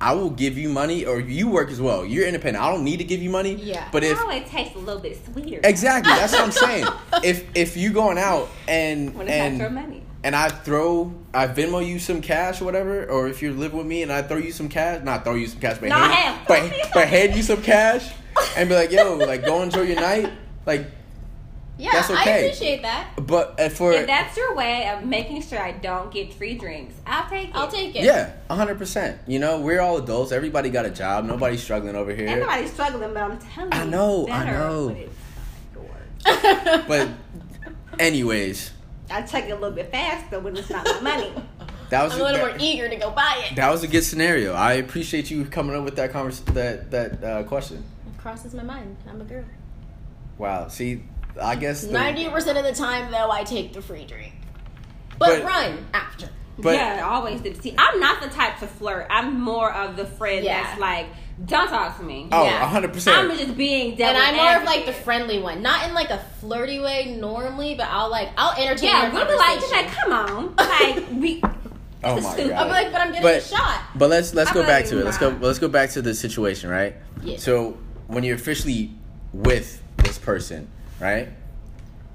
[0.00, 2.04] I will give you money, or you work as well.
[2.04, 2.62] You're independent.
[2.64, 3.54] I don't need to give you money.
[3.54, 3.88] Yeah.
[3.90, 5.60] But if oh, it tastes a little bit sweeter.
[5.64, 6.86] exactly, that's what I'm saying.
[7.24, 10.02] if if you going out and When it's not your and money.
[10.22, 13.86] and I throw I Venmo you some cash or whatever, or if you live with
[13.86, 16.12] me and I throw you some cash, not throw you some cash, but No, hand,
[16.12, 18.08] hell, but, but hand you some cash
[18.56, 20.30] and be like, yo, like go enjoy your night,
[20.64, 20.86] like.
[21.78, 23.10] "Yeah, That's I appreciate that.
[23.16, 26.94] But uh, for If that's your way of making sure I don't get free drinks,
[27.06, 27.54] I'll take it.
[27.54, 29.20] I'll take it." Yeah, hundred percent.
[29.26, 30.32] You know, we're all adults.
[30.32, 31.24] Everybody got a job.
[31.24, 32.28] Nobody's struggling over here.
[32.28, 33.78] Everybody's struggling, but I'm telling you.
[33.78, 34.86] I know, I know.
[34.88, 35.14] when it's
[35.74, 36.84] yours.
[36.86, 37.08] But,
[37.98, 38.72] anyways,
[39.10, 41.32] I take it a little bit faster when it's not my money.
[41.90, 43.56] that was I'm a little that, more eager to go buy it.
[43.56, 44.52] that was a good scenario.
[44.52, 47.84] I appreciate you coming up with that convers that that uh, question.
[48.18, 48.96] crosses my mind.
[49.08, 49.44] I'm a girl.
[50.36, 50.68] Wow.
[50.68, 51.02] See,
[51.40, 54.32] I guess Ninety percent of the time, though, I take the free drink,
[55.18, 56.28] but, But- run after.
[56.60, 57.62] But- yeah, I always did.
[57.62, 59.06] See, I'm not the type to flirt.
[59.10, 60.64] I'm more of the friend Yeah.
[60.64, 61.06] that's like,
[61.46, 62.26] don't talk to me.
[62.32, 62.66] Oh, Yeah.
[62.66, 64.16] hundred I'm just being dead.
[64.16, 67.76] And I'm more of like the friendly one, not in like a flirty way normally,
[67.76, 68.88] but I'll like I'll entertain.
[68.90, 69.86] Yeah, we'll be like, just conversation.
[69.86, 71.40] like, come on, like we.
[72.02, 72.52] Oh my stupid.
[72.52, 73.80] I'm like, but I'm getting But- a shot.
[73.94, 75.04] But let's let's I'm go back like, to it.
[75.04, 75.38] Let's go nah.
[75.46, 76.96] let's go back to the situation, right?
[77.22, 77.36] Yeah.
[77.36, 77.78] So
[78.08, 78.90] when you're officially
[79.32, 80.68] with this person,
[81.00, 81.28] right?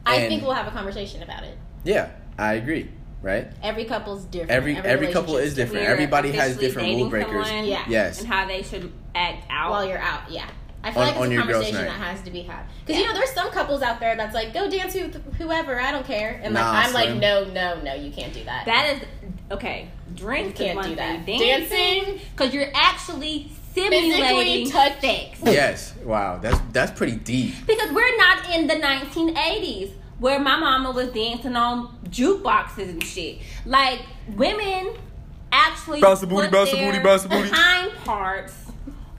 [0.05, 1.57] I and- think we'll have a conversation about it.
[1.83, 2.89] Yeah, I agree.
[3.21, 3.47] Right?
[3.61, 4.51] Every couple's different.
[4.51, 5.85] Every every couple is different.
[5.87, 7.47] Everybody has different dating rule breakers.
[7.47, 7.85] someone Yeah.
[7.87, 8.19] Yes.
[8.19, 9.71] And how they should act out.
[9.71, 10.49] While you're out, yeah.
[10.83, 12.65] I feel On- like on it's a your conversation that has to be had.
[12.85, 15.93] Because you know, there's some couples out there that's like, go dance with whoever, I
[15.93, 18.65] don't care, and like Nah, I'm like, no, no, no, you can't do that.
[18.65, 19.07] that is
[19.51, 19.87] okay.
[20.13, 21.25] Drinks You can't do that.
[21.25, 21.39] thing.
[21.39, 22.19] Dancing?
[22.35, 25.39] because you're actually Physically simulating touch- sex.
[25.43, 25.93] Yes.
[26.03, 26.39] Wow.
[26.39, 27.55] That's that's pretty deep.
[27.67, 33.39] Because we're not in the 1980s where my mama was dancing on jukeboxes and shit.
[33.65, 34.01] Like
[34.35, 34.95] women
[35.51, 37.49] actually Bounce the booty, put bounce the their booty, bounce the booty.
[37.51, 38.53] hind parts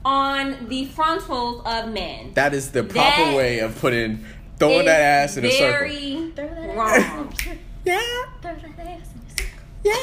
[0.03, 2.33] on the frontals of men.
[2.33, 4.23] That is the proper That way of putting
[4.59, 5.87] throwing that ass in a circle.
[5.89, 6.31] very
[6.75, 7.33] wrong.
[7.85, 8.01] Yeah.
[8.41, 9.45] Throw that ass in a circle.
[9.83, 9.95] Yeah.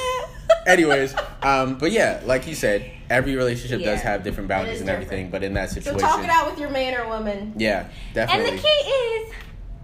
[0.67, 5.27] Anyways, um, but yeah, like you said, every relationship does have different boundaries and everything.
[5.27, 5.33] different.
[5.33, 7.53] But in that situation, So talk it out with your man or woman.
[7.57, 8.49] yeah, definitely.
[8.51, 9.33] and the key is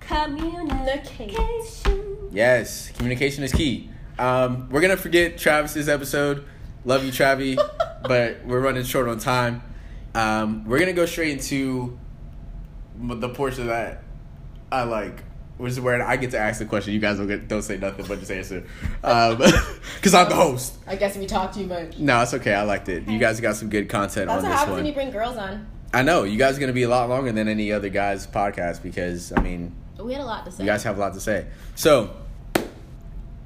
[0.01, 2.29] communication.
[2.33, 3.91] Yes, communication is key.
[4.19, 6.45] Um, we're gonna forget Travis's episode.
[6.85, 7.57] Love you, Travi,
[8.03, 9.63] but we're running short on time.
[10.15, 11.99] Um, we're gonna go straight into
[12.99, 14.03] the portion that
[14.73, 15.25] I like.
[15.59, 16.95] Which is where I get to ask the question.
[16.95, 18.65] You guys don't get, don't say nothing but just answer,
[19.05, 19.37] um,
[19.97, 20.77] because I'm the host.
[20.87, 21.99] I guess we talk too much.
[21.99, 22.55] No, it's okay.
[22.55, 23.07] I liked it.
[23.07, 25.37] You guys got some good content That's on what this happens when you bring girls
[25.37, 25.67] on.
[25.93, 28.83] I know you guys are gonna be a lot longer than any other guys' podcast
[28.83, 30.63] because I mean We had a lot to say.
[30.63, 31.47] you guys have a lot to say.
[31.75, 32.15] So,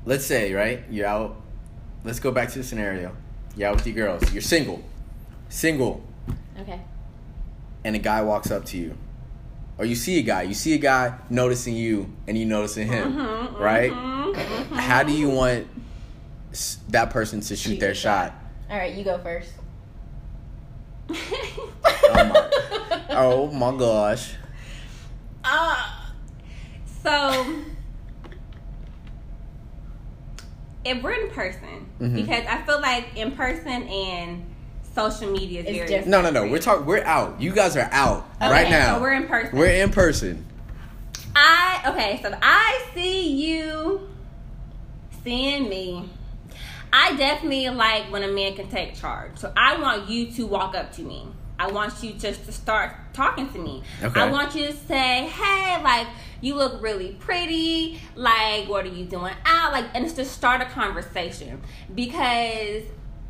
[0.05, 1.37] let's say right, you're out.
[2.05, 3.17] Let's go back to the scenario.
[3.57, 4.33] You're out with your girls.
[4.33, 4.83] You're single,
[5.49, 6.03] single,
[6.61, 6.81] okay.
[7.85, 8.97] and a guy walks up to you,
[9.83, 10.43] or you see a guy.
[10.43, 13.93] You see a guy noticing you, and you noticing him, Mm-hmm, right?
[14.81, 15.67] How do you want
[16.91, 18.29] that person to shoot Shoot their shot.
[18.29, 18.35] shot?
[18.71, 19.51] All right, you go first.
[21.11, 24.35] Oh my, oh my gosh.
[25.45, 26.13] Ah.
[27.03, 27.45] So,
[30.85, 32.15] if we're in person, Mhm.
[32.15, 34.45] because I feel like in person and
[34.95, 36.09] social media is very different.
[36.09, 36.47] No, no, no.
[36.51, 36.87] We're talking.
[36.87, 37.41] We're out.
[37.41, 38.97] You guys are out Okay, right now.
[38.97, 39.59] So we're in person.
[39.59, 40.47] We're in person.
[41.35, 44.09] I okay, so I see you
[45.25, 46.09] seeing me.
[46.93, 49.39] I definitely like when a man can take charge.
[49.39, 51.27] So I want you to walk up to me.
[51.59, 53.83] I want you just to start talking to me.
[54.03, 54.21] Okay.
[54.21, 56.09] I want you to say, "Hey, like
[56.41, 58.01] you look really pretty.
[58.15, 61.63] Like, what are you doing out?" Like, and it's to start a conversation
[61.95, 62.83] because.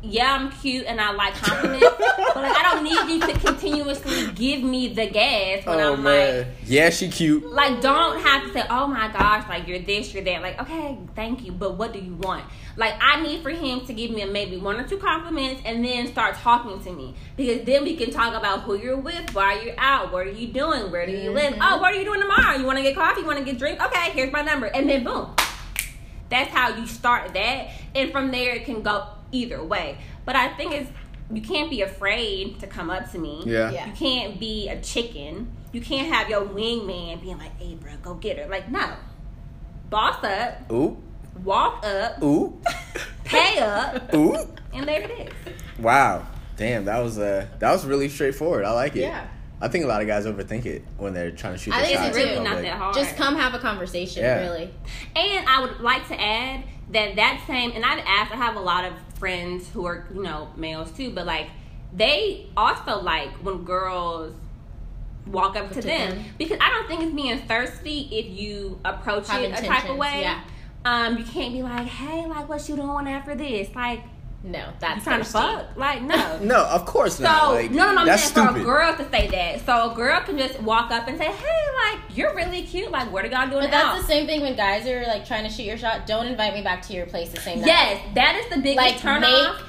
[0.05, 4.27] Yeah, I'm cute and I like compliments, but like, I don't need you to continuously
[4.35, 6.39] give me the gas when oh I'm man.
[6.39, 7.49] like, yeah, she cute.
[7.49, 10.41] like don't have to say oh my gosh like you're this you're that.
[10.41, 12.43] Like okay thank you but what do you want?
[12.75, 15.85] Like i need for him to give me a, maybe one or two compliments and
[15.85, 19.61] then start talking to me because then we can talk about who you're with why
[19.61, 21.35] you're out what are you doing where do you mm-hmm.
[21.35, 21.57] live?
[21.61, 22.57] Oh what are you doing tomorrow?
[22.57, 23.21] You want to get coffee?
[23.21, 23.81] You want to get drink?
[23.81, 24.65] Okay here's my number.
[24.65, 25.33] And then boom.
[26.29, 27.69] That's how you start that.
[27.95, 30.89] And from there it can go either way but i think it's
[31.33, 33.71] you can't be afraid to come up to me Yeah.
[33.71, 33.85] Yeah.
[33.87, 35.51] you can't be a chicken.
[35.71, 38.93] You can't have your wingman being like, "Hey, bro, go get her." Like, no.
[39.89, 41.01] Boss up, Ooh,
[41.43, 42.59] walk up, ooh,
[43.23, 44.35] pay up, ooh.
[44.73, 45.11] and there it
[45.47, 45.53] is.
[45.79, 46.27] Wow.
[46.57, 48.65] Damn, that was uh that was really straightforward.
[48.65, 49.01] I like it.
[49.01, 49.27] Yeah.
[49.61, 51.85] I think a lot of guys overthink it when they're trying to shoot I their
[51.87, 52.07] think shots.
[52.09, 52.65] it's It's really in not public.
[52.71, 52.95] that hard.
[52.95, 54.41] Just come have a conversation, Yeah.
[54.41, 54.69] really.
[55.15, 58.59] And I would like to add that that same, and I've asked, I have a
[58.59, 58.93] lot of
[59.23, 61.47] friends who are, you know, males too, but like,
[61.93, 64.33] they also like when girls
[65.27, 66.09] walk up to, to them.
[66.17, 66.25] them.
[66.37, 69.95] Because I don't think it's being thirsty if you approach Have it a type of
[69.95, 70.23] way.
[70.23, 70.41] yeah.
[70.83, 73.73] Um, you can't be like, hey, like, what you doing after this?
[73.73, 74.01] Like,
[74.45, 75.77] No, you that's trying to fuck?
[75.77, 76.37] Like, no.
[76.41, 77.53] No, of course So not.
[77.53, 78.01] Like, no, no, no.
[78.01, 79.65] I'm that's saying for a girl to say that.
[79.65, 82.91] So a girl can just walk up and say, "Hey, like you're really cute.
[82.91, 85.25] Like what are y'all doing But that's out?" the same thing when guys are like
[85.25, 86.05] trying to shoot your shot.
[86.05, 87.67] Don't invite me back to your place the same night.
[87.67, 89.61] Yes, that is the biggest Like, turn make- off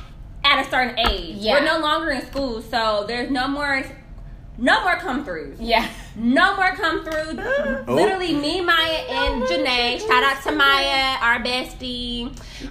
[0.44, 1.36] at a certain age.
[1.36, 1.52] Yeah.
[1.54, 3.82] We're no longer in school, so there's no more
[4.58, 5.56] no more come throughs.
[5.60, 5.88] Yeah.
[6.16, 7.40] No more come through.
[7.86, 7.94] Oh.
[7.94, 10.00] Literally, me, Maya, and Janae.
[10.00, 12.26] Shout out to Maya, our bestie.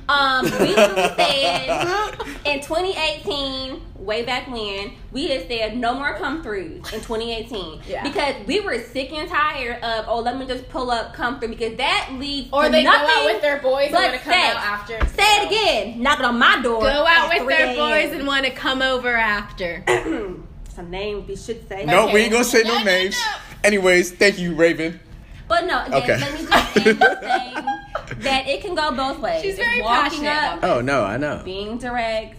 [0.09, 2.15] Um, we literally said
[2.45, 8.01] in 2018, way back when, we had said no more come throughs in 2018 Yeah.
[8.03, 11.49] because we were sick and tired of oh let me just pull up come through
[11.49, 14.13] because that leads Or to they nothing go out with their boys and but want
[14.13, 14.55] to come sex.
[14.55, 15.05] out after.
[15.09, 16.81] Say it again, knocking on my door.
[16.81, 19.83] Go out with their boys and want to come over after.
[20.73, 21.85] some name we should say.
[21.85, 22.13] no, Okay.
[22.13, 23.15] we ain't gonna say no No, no, names.
[23.19, 23.35] no.
[23.63, 24.99] Anyways, thank you, Raven.
[25.47, 26.17] But no, again, Okay.
[26.17, 27.55] let me just end by saying
[28.21, 29.41] that it can go both ways.
[29.41, 32.35] She's very Walking passionate up, Oh no, I know being direct.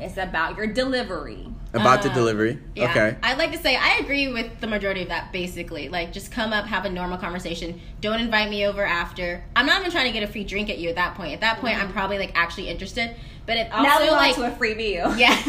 [0.00, 1.44] It's about your delivery.
[1.74, 2.58] about the Um, delivery.
[2.76, 2.90] Yeah.
[2.90, 3.16] Okay.
[3.22, 5.88] I'd like to say I agree with the majority of that basically.
[5.88, 7.80] Like just come up, have a normal conversation.
[8.00, 9.42] Don't invite me over after.
[9.56, 11.34] I'm not even trying to get a free drink at you at that point.
[11.34, 13.14] At that point I'm probably like actually interested.
[13.44, 15.14] But it also now we like to a free meal.
[15.16, 15.36] Yeah.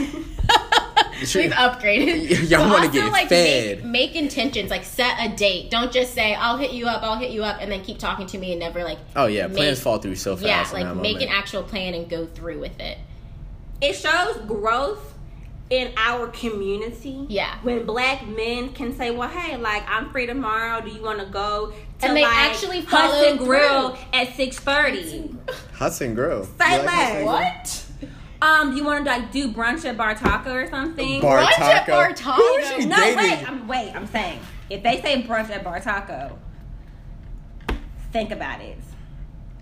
[1.25, 1.41] Sure.
[1.41, 2.29] We've upgraded.
[2.49, 3.83] Y'all But wanna also, get like, fed.
[3.83, 5.69] Make, make intentions, like set a date.
[5.69, 8.25] Don't just say, I'll hit you up, I'll hit you up, and then keep talking
[8.27, 10.73] to me and never like Oh yeah, make- plans fall through so fast.
[10.73, 12.97] Yeah, like that make an actual plan and go through with it.
[13.81, 15.13] It shows growth
[15.69, 17.25] in our community.
[17.29, 17.55] Yeah.
[17.61, 20.81] When black men can say, "Well, hey, like I'm free tomorrow.
[20.81, 25.35] Do you want to go?" To, And they like, actually Hudson Grill at six thirty.
[25.73, 26.45] Hudson Grill.
[26.45, 26.89] Say like less.
[26.89, 27.25] Hudson Grill?
[27.25, 27.85] What?
[28.41, 31.21] Um, you want to like do brunch at Bar Taco or something?
[31.21, 31.91] Bar Brunch at Taco.
[31.91, 32.41] Bar Taco?
[32.41, 33.17] Who is she no, dating?
[33.17, 33.91] wait, I'm wait.
[33.95, 36.37] I'm saying if they say brunch at Bar Taco,
[38.11, 38.77] think about it,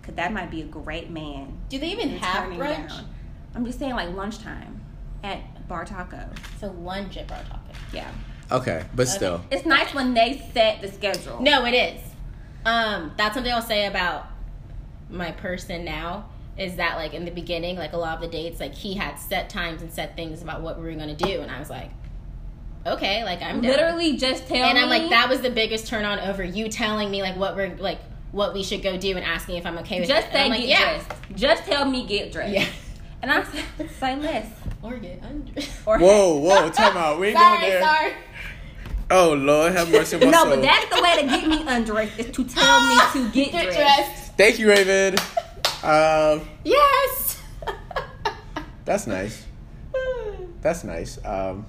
[0.03, 1.57] cause that might be a great man.
[1.69, 2.89] Do they even have brunch?
[2.89, 3.05] down.
[3.55, 4.79] I'm just saying like lunchtime
[5.23, 6.29] at Bar Taco.
[6.59, 7.59] So lunch at Bar Taco.
[7.91, 8.11] Yeah,
[8.51, 9.41] Okay, but still.
[9.49, 11.41] it's nice when they set the schedule.
[11.41, 12.01] No, it is.
[12.65, 14.27] Um, that's something I'll say about
[15.09, 18.59] my person now is that like in the beginning, like a lot of the dates,
[18.59, 21.51] like he had set times and set things about what we were gonna do, and
[21.51, 21.91] I was like,
[22.85, 23.71] okay, like I'm down.
[23.71, 24.77] literally just tell and.
[24.77, 27.75] I'm like, that was the biggest turn on over you telling me like what we're
[27.77, 27.99] like
[28.31, 30.33] what we should go do and asking if I'm okay with Just it.
[30.33, 30.83] say And I'm get yeah.
[31.03, 31.11] dressed.
[31.35, 32.53] Just tell me get dressed.
[32.53, 32.65] Yeah.
[33.21, 34.47] And I said, say less.
[34.83, 35.71] Or get undressed.
[35.87, 37.19] Or Whoa, whoa, time out.
[37.19, 37.81] We ain't going there.
[37.81, 38.13] sorry.
[39.09, 40.55] Oh Lord, have mercy on my No, soul.
[40.55, 43.63] but that's the way to get me undressed is to tell me to get, Get
[43.63, 43.77] dressed.
[43.77, 44.33] dressed.
[44.37, 45.15] Thank you, Raven.
[45.83, 47.41] Um, Yes.
[48.85, 49.45] that's nice.
[50.61, 51.19] That's nice.
[51.23, 51.65] Um,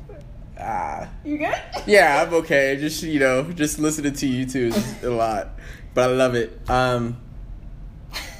[0.58, 1.54] ah, you good?
[1.86, 2.76] yeah, I'm okay.
[2.80, 5.50] Just you know, just listening to you two is a lot,
[5.94, 6.58] but I love it.
[6.68, 7.20] Um,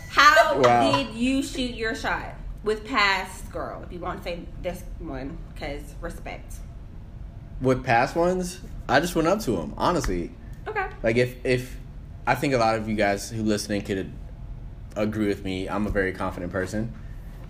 [0.09, 0.91] How Wow.
[0.97, 3.83] did you shoot your shot with past girl?
[3.85, 6.55] If you want to say this one, because respect.
[7.61, 9.75] with past ones, I just went up to him.
[9.77, 10.33] Honestly,
[10.67, 10.87] Okay.
[11.03, 11.77] like if if
[12.27, 14.11] I think a lot of you guys who listening could
[15.03, 15.69] agree with me.
[15.69, 16.93] I'm a very confident person,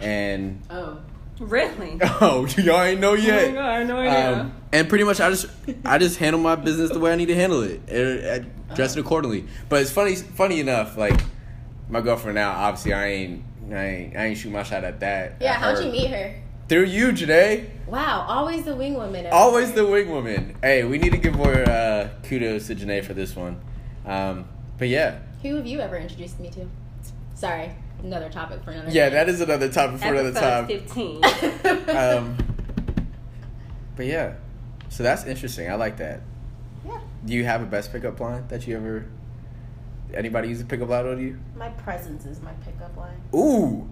[0.00, 0.98] and Oh.
[1.40, 1.98] Really?
[2.20, 3.56] oh, y'all ain't know yet.
[3.56, 4.40] I know idea.
[4.40, 5.46] Um, and pretty much, I just
[5.84, 8.96] I just handle my business the way I need to handle it, and I dress
[8.96, 9.44] it accordingly.
[9.68, 11.20] But it's funny, funny enough, like
[11.88, 12.50] my girlfriend now.
[12.50, 15.36] Obviously, I ain't I ain't, I ain't shoot my shot at that.
[15.40, 15.82] Yeah, at how'd her.
[15.84, 16.34] you meet her?
[16.68, 17.68] Through you, Janae.
[17.86, 19.26] Wow, always the wing woman.
[19.26, 20.56] over Always the wing woman.
[20.62, 23.60] Hey, we need to give more uh, kudos to Janae for this one.
[24.04, 24.46] Um,
[24.76, 26.68] but yeah, Who have you ever introduced me to?
[27.38, 27.70] Sorry,
[28.02, 28.90] another topic for another.
[28.90, 29.14] yeah, day.
[29.14, 30.66] that is another topic for another time.
[30.66, 31.22] 15.
[31.88, 32.36] Um,
[33.96, 34.34] but yeah,
[34.88, 35.70] so that's interesting.
[35.70, 36.22] I like that.
[36.84, 39.06] yeah, Do you have a best pickup line that you ever?
[40.12, 41.38] Anybody use a pickup line on you?
[41.56, 43.20] my presence is my pickup line.
[43.32, 43.88] Ooh,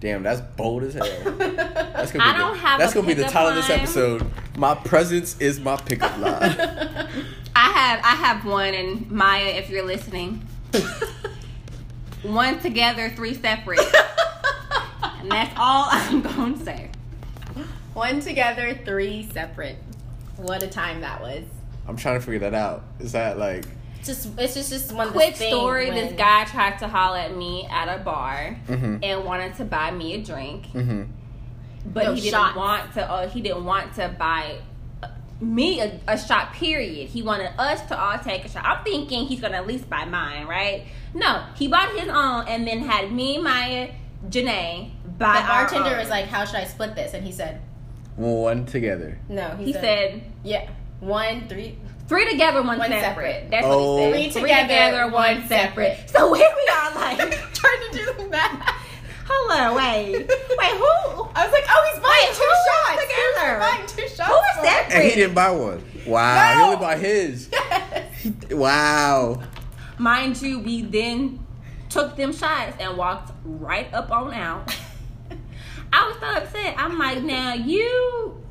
[0.00, 1.06] damn, that's bold as hell.
[1.06, 3.54] That's gonna be I the, don't have That's a gonna be the pickup title of
[3.56, 4.30] this episode.
[4.58, 6.42] My presence is my pickup line.
[7.56, 10.46] I have I have one, and Maya, if you're listening,
[12.22, 13.80] one together, three separate,
[15.02, 16.90] and that's all I'm gonna say.
[17.94, 19.76] One together, three separate.
[20.36, 21.44] What a time that was.
[21.86, 22.84] I'm trying to figure that out.
[23.00, 23.64] Is that like?
[24.04, 27.36] Just it's just just one Quick thing story: when- This guy tried to holler at
[27.36, 28.98] me at a bar Mm-hmm.
[29.02, 31.02] and wanted to buy me a drink, Mm-hmm.
[31.92, 32.56] but No he didn't shots.
[32.56, 33.10] want to.
[33.10, 34.58] Uh, he didn't want to buy
[35.40, 36.52] me a, a shot.
[36.52, 37.08] Period.
[37.08, 38.64] He wanted us to all take a shot.
[38.64, 40.86] I'm thinking he's gonna at least buy mine, right?
[41.14, 43.90] No, he bought his own and then had me, Maya,
[44.28, 45.40] Janae buy.
[45.40, 45.98] The bartender our own.
[45.98, 47.60] was like, "How should I split this?" And he said,
[48.16, 49.18] One together.
[49.28, 50.68] "No." He, He said "Yeah,
[51.00, 51.78] one, three."
[52.08, 53.02] three together, one, One separate.
[53.04, 53.50] separate.
[53.52, 54.08] That's Oh.
[54.08, 54.40] what he said.
[54.40, 54.62] Three said.
[54.62, 55.96] together, one one separate.
[55.96, 56.10] separate.
[56.10, 57.18] So here we are, like,
[57.54, 58.79] trying to do the math.
[59.30, 61.28] Hold on, wait, wait, who?
[61.34, 63.50] I was like, "Oh, he's buying Wait, two who is shots together?
[63.50, 64.86] He's buying two shots." Who is for that?
[64.90, 65.82] it." And he didn't buy one.
[66.06, 66.64] Wow, he No.
[66.66, 67.48] only bought his.
[68.22, 68.50] Yes.
[68.52, 69.42] Wow.
[69.98, 71.38] Mind you, we then
[71.88, 74.76] took them shots and walked right up on out.
[75.92, 76.74] I was so upset.
[76.78, 78.42] I'm like, now you.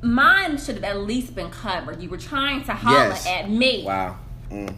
[0.00, 2.00] Mine should have at least been covered.
[2.00, 3.26] You were trying to holler Yes.
[3.26, 3.82] at me.
[3.84, 4.16] Wow.
[4.50, 4.74] Mm.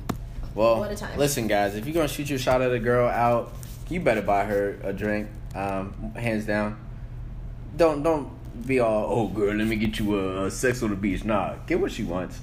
[0.54, 1.18] Well, What a time.
[1.18, 1.74] listen, guys.
[1.76, 3.52] If you're gonna shoot your shot at a girl out,
[3.90, 5.28] you better buy her a drink.
[5.54, 6.78] Um, hands down.
[7.76, 8.30] Don't don't
[8.66, 9.54] be all oh girl.
[9.54, 11.24] Let me get you a, a sex on the beach.
[11.24, 12.40] Nah, get what she wants.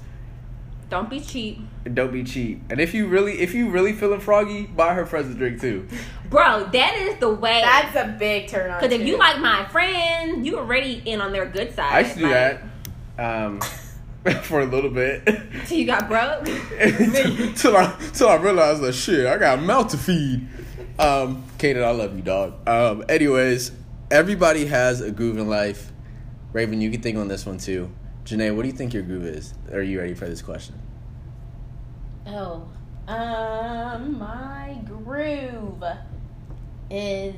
[0.90, 1.58] Don't be cheap.
[1.84, 2.62] And don't be cheap.
[2.70, 5.86] And if you really if you really feeling froggy, buy her friends a drink too.
[6.30, 7.60] Bro, that is the way.
[7.62, 8.80] That's a big turn on.
[8.80, 11.92] Because if you like my friend, you already in on their good side.
[11.92, 12.62] I used to do Like,
[13.16, 13.46] that.
[13.46, 13.60] Um,
[14.42, 15.26] for a little bit.
[15.66, 16.44] Till you got broke.
[17.56, 20.46] till I till I realized that shit, I got a mouth to feed.
[20.98, 22.68] Um, Kanan, I love you, dog.
[22.68, 23.70] Um, anyways,
[24.10, 25.92] everybody has a groove in life.
[26.52, 27.90] Raven, you can think on this one too.
[28.24, 29.54] Janae, what do you think your groove is?
[29.72, 30.74] Are you ready for this question?
[32.26, 32.68] Oh,
[33.06, 35.82] um, my groove
[36.90, 37.34] is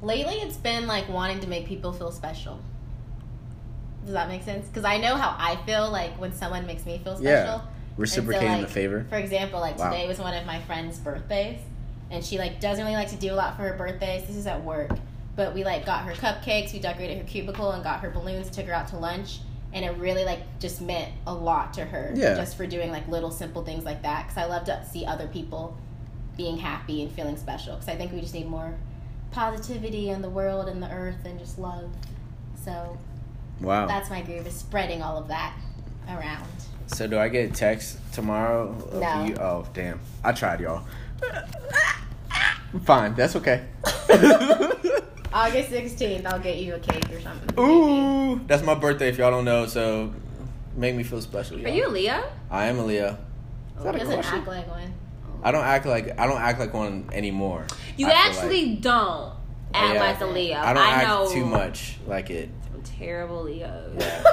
[0.00, 0.34] lately.
[0.36, 2.60] It's been like wanting to make people feel special.
[4.04, 4.68] Does that make sense?
[4.68, 7.24] Because I know how I feel like when someone makes me feel special.
[7.24, 7.54] Yeah.
[7.54, 9.06] And so, Reciprocating like, the favor.
[9.08, 9.90] For example, like Wow.
[9.90, 11.60] today was one of my friend's birthdays,
[12.10, 14.26] and she like doesn't really like to do a lot for her birthdays.
[14.26, 14.90] This is at work,
[15.36, 18.50] but we like got her cupcakes, we decorated her cubicle, and got her balloons.
[18.50, 19.40] Took her out to lunch,
[19.72, 22.12] and it really like just meant a lot to her.
[22.14, 22.34] Yeah.
[22.34, 25.26] Just for doing like little simple things like that, because I love to see other
[25.26, 25.76] people
[26.36, 27.74] being happy and feeling special.
[27.74, 28.74] Because I think we just need more
[29.30, 31.90] positivity in the world and the earth and just love.
[32.64, 32.96] So
[33.60, 33.86] Wow.
[33.86, 35.54] that's my groove is spreading all of that
[36.08, 36.46] around.
[36.86, 38.74] So do I get a text tomorrow?
[38.94, 39.24] No.
[39.24, 39.34] You?
[39.36, 40.00] Oh damn!
[40.22, 40.84] I tried, y'all.
[42.84, 43.64] Fine, that's okay.
[45.32, 47.58] August 16th, I'll get you a cake or something.
[47.58, 49.08] Ooh, that's my birthday.
[49.08, 50.12] If y'all don't know, so
[50.76, 51.56] make me feel special.
[51.56, 51.74] Are y'all.
[51.76, 52.22] you Leo?
[52.50, 53.16] I am a Leo.
[53.76, 54.38] Oh, Is that a doesn't question?
[54.38, 54.94] act like one.
[55.42, 57.66] I don't act like I don't act like one anymore.
[57.96, 58.94] You I feel actually like- don't
[59.32, 59.36] oh,
[59.74, 60.00] act Yeah.
[60.00, 60.56] like a Leo.
[60.58, 62.50] I don't act know too much like it.
[62.72, 63.92] some terrible Leos.
[64.00, 64.24] Yeah.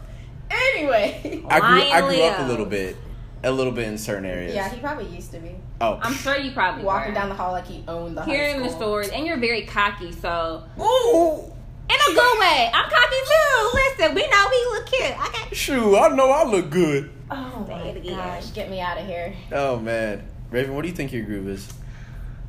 [0.50, 2.48] anyway, I grew I Lion grew up a Leos.
[2.50, 2.96] little bit.
[3.42, 4.54] A little bit in certain areas.
[4.54, 7.14] Yeah, he probably used to be Oh, I'm sure you probably walking were.
[7.14, 8.80] down the hall like he owned the high hearing the school.
[8.80, 10.12] stories, and you're very cocky.
[10.12, 11.52] So Ooh,
[11.88, 13.70] in a good way, I'm cocky too.
[13.74, 15.02] Listen, we know we look cute.
[15.18, 17.10] I got shoot, I know I look good.
[17.30, 19.34] Oh my gosh, get me out of here.
[19.52, 21.66] Oh man, Raven, what do you think your groove is?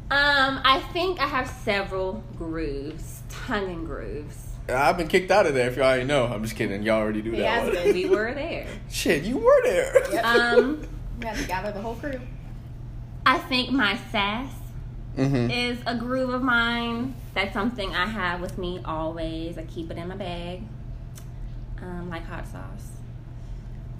[0.09, 4.35] Um, I think I have several grooves, tongue and grooves.
[4.69, 5.69] I've been kicked out of there.
[5.69, 6.83] If y'all already know, I'm just kidding.
[6.83, 7.93] Y'all already do He that has been.
[7.93, 8.67] We were there.
[8.89, 10.13] Shit, you were there.
[10.13, 10.25] Yep.
[10.25, 10.87] Um,
[11.19, 12.19] We had to gather the whole crew.
[13.27, 14.51] I think my sass
[15.15, 15.51] mm-hmm.
[15.51, 17.13] is a groove of mine.
[17.35, 19.57] That's something I have with me always.
[19.57, 20.63] I keep it in my bag,
[21.79, 22.87] um, like hot sauce.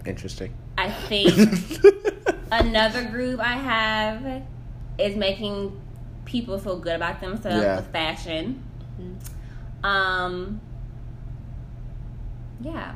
[0.03, 0.53] Interesting.
[0.80, 1.32] I think
[2.51, 4.43] another groove I have
[4.97, 5.80] is making
[6.26, 7.76] people feel good about themselves Yeah.
[7.78, 8.64] with fashion.
[9.84, 10.61] Um,
[12.61, 12.93] yeah,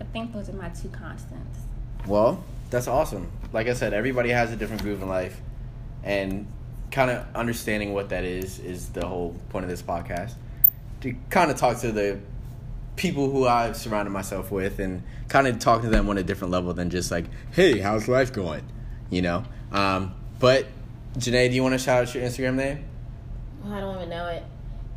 [0.00, 1.60] I think those are my two constants.
[2.06, 3.30] Well, that's awesome.
[3.52, 5.40] Like I said, everybody has a different groove in life,
[6.02, 6.46] and
[6.90, 10.34] kind of understanding what that is is the whole point of this podcast.
[11.00, 12.18] To kind of talk to the
[12.96, 16.52] people who I've surrounded myself with, and kind of talk to them on a different
[16.52, 18.64] level than just like, "Hey, how's life going?"
[19.10, 19.44] You know.
[19.72, 20.66] Um, but
[21.18, 22.84] Janae, do you want to shout out your Instagram name?
[23.66, 24.44] I don't even know it.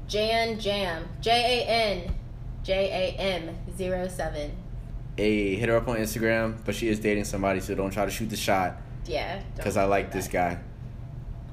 [0.07, 1.07] Jan Jam.
[1.21, 2.15] J A N
[2.63, 4.51] J A M zero seven.
[5.17, 8.11] A hit her up on Instagram, but she is dating somebody, so don't try to
[8.11, 8.75] shoot the shot
[9.05, 9.41] Yeah.
[9.55, 10.59] because I like do this guy.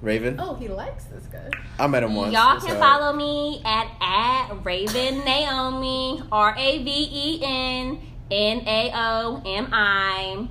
[0.01, 1.49] Raven, Oh, he likes this guy.
[1.79, 2.33] I met him once.
[2.35, 2.81] Y'all can all right.
[2.81, 9.69] follow me at at Raven Naomi R A V E N N A O M
[9.73, 10.49] I.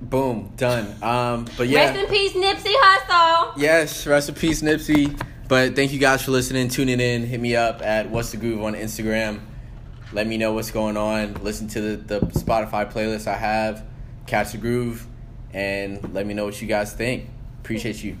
[0.00, 0.94] Boom, done.
[1.02, 1.90] Um, but yeah.
[1.90, 3.52] Rest in peace, Nipsey Hussle.
[3.58, 5.20] Yes, rest in peace, Nipsey.
[5.48, 7.24] But thank you guys for listening, tuning in.
[7.24, 9.40] Hit me up at What's the Groove on Instagram.
[10.12, 11.34] Let me know what's going on.
[11.34, 13.84] Listen to the, the Spotify playlist I have.
[14.26, 15.06] Catch the groove.
[15.52, 17.28] And let me know what you guys think.
[17.60, 18.18] Appreciate you.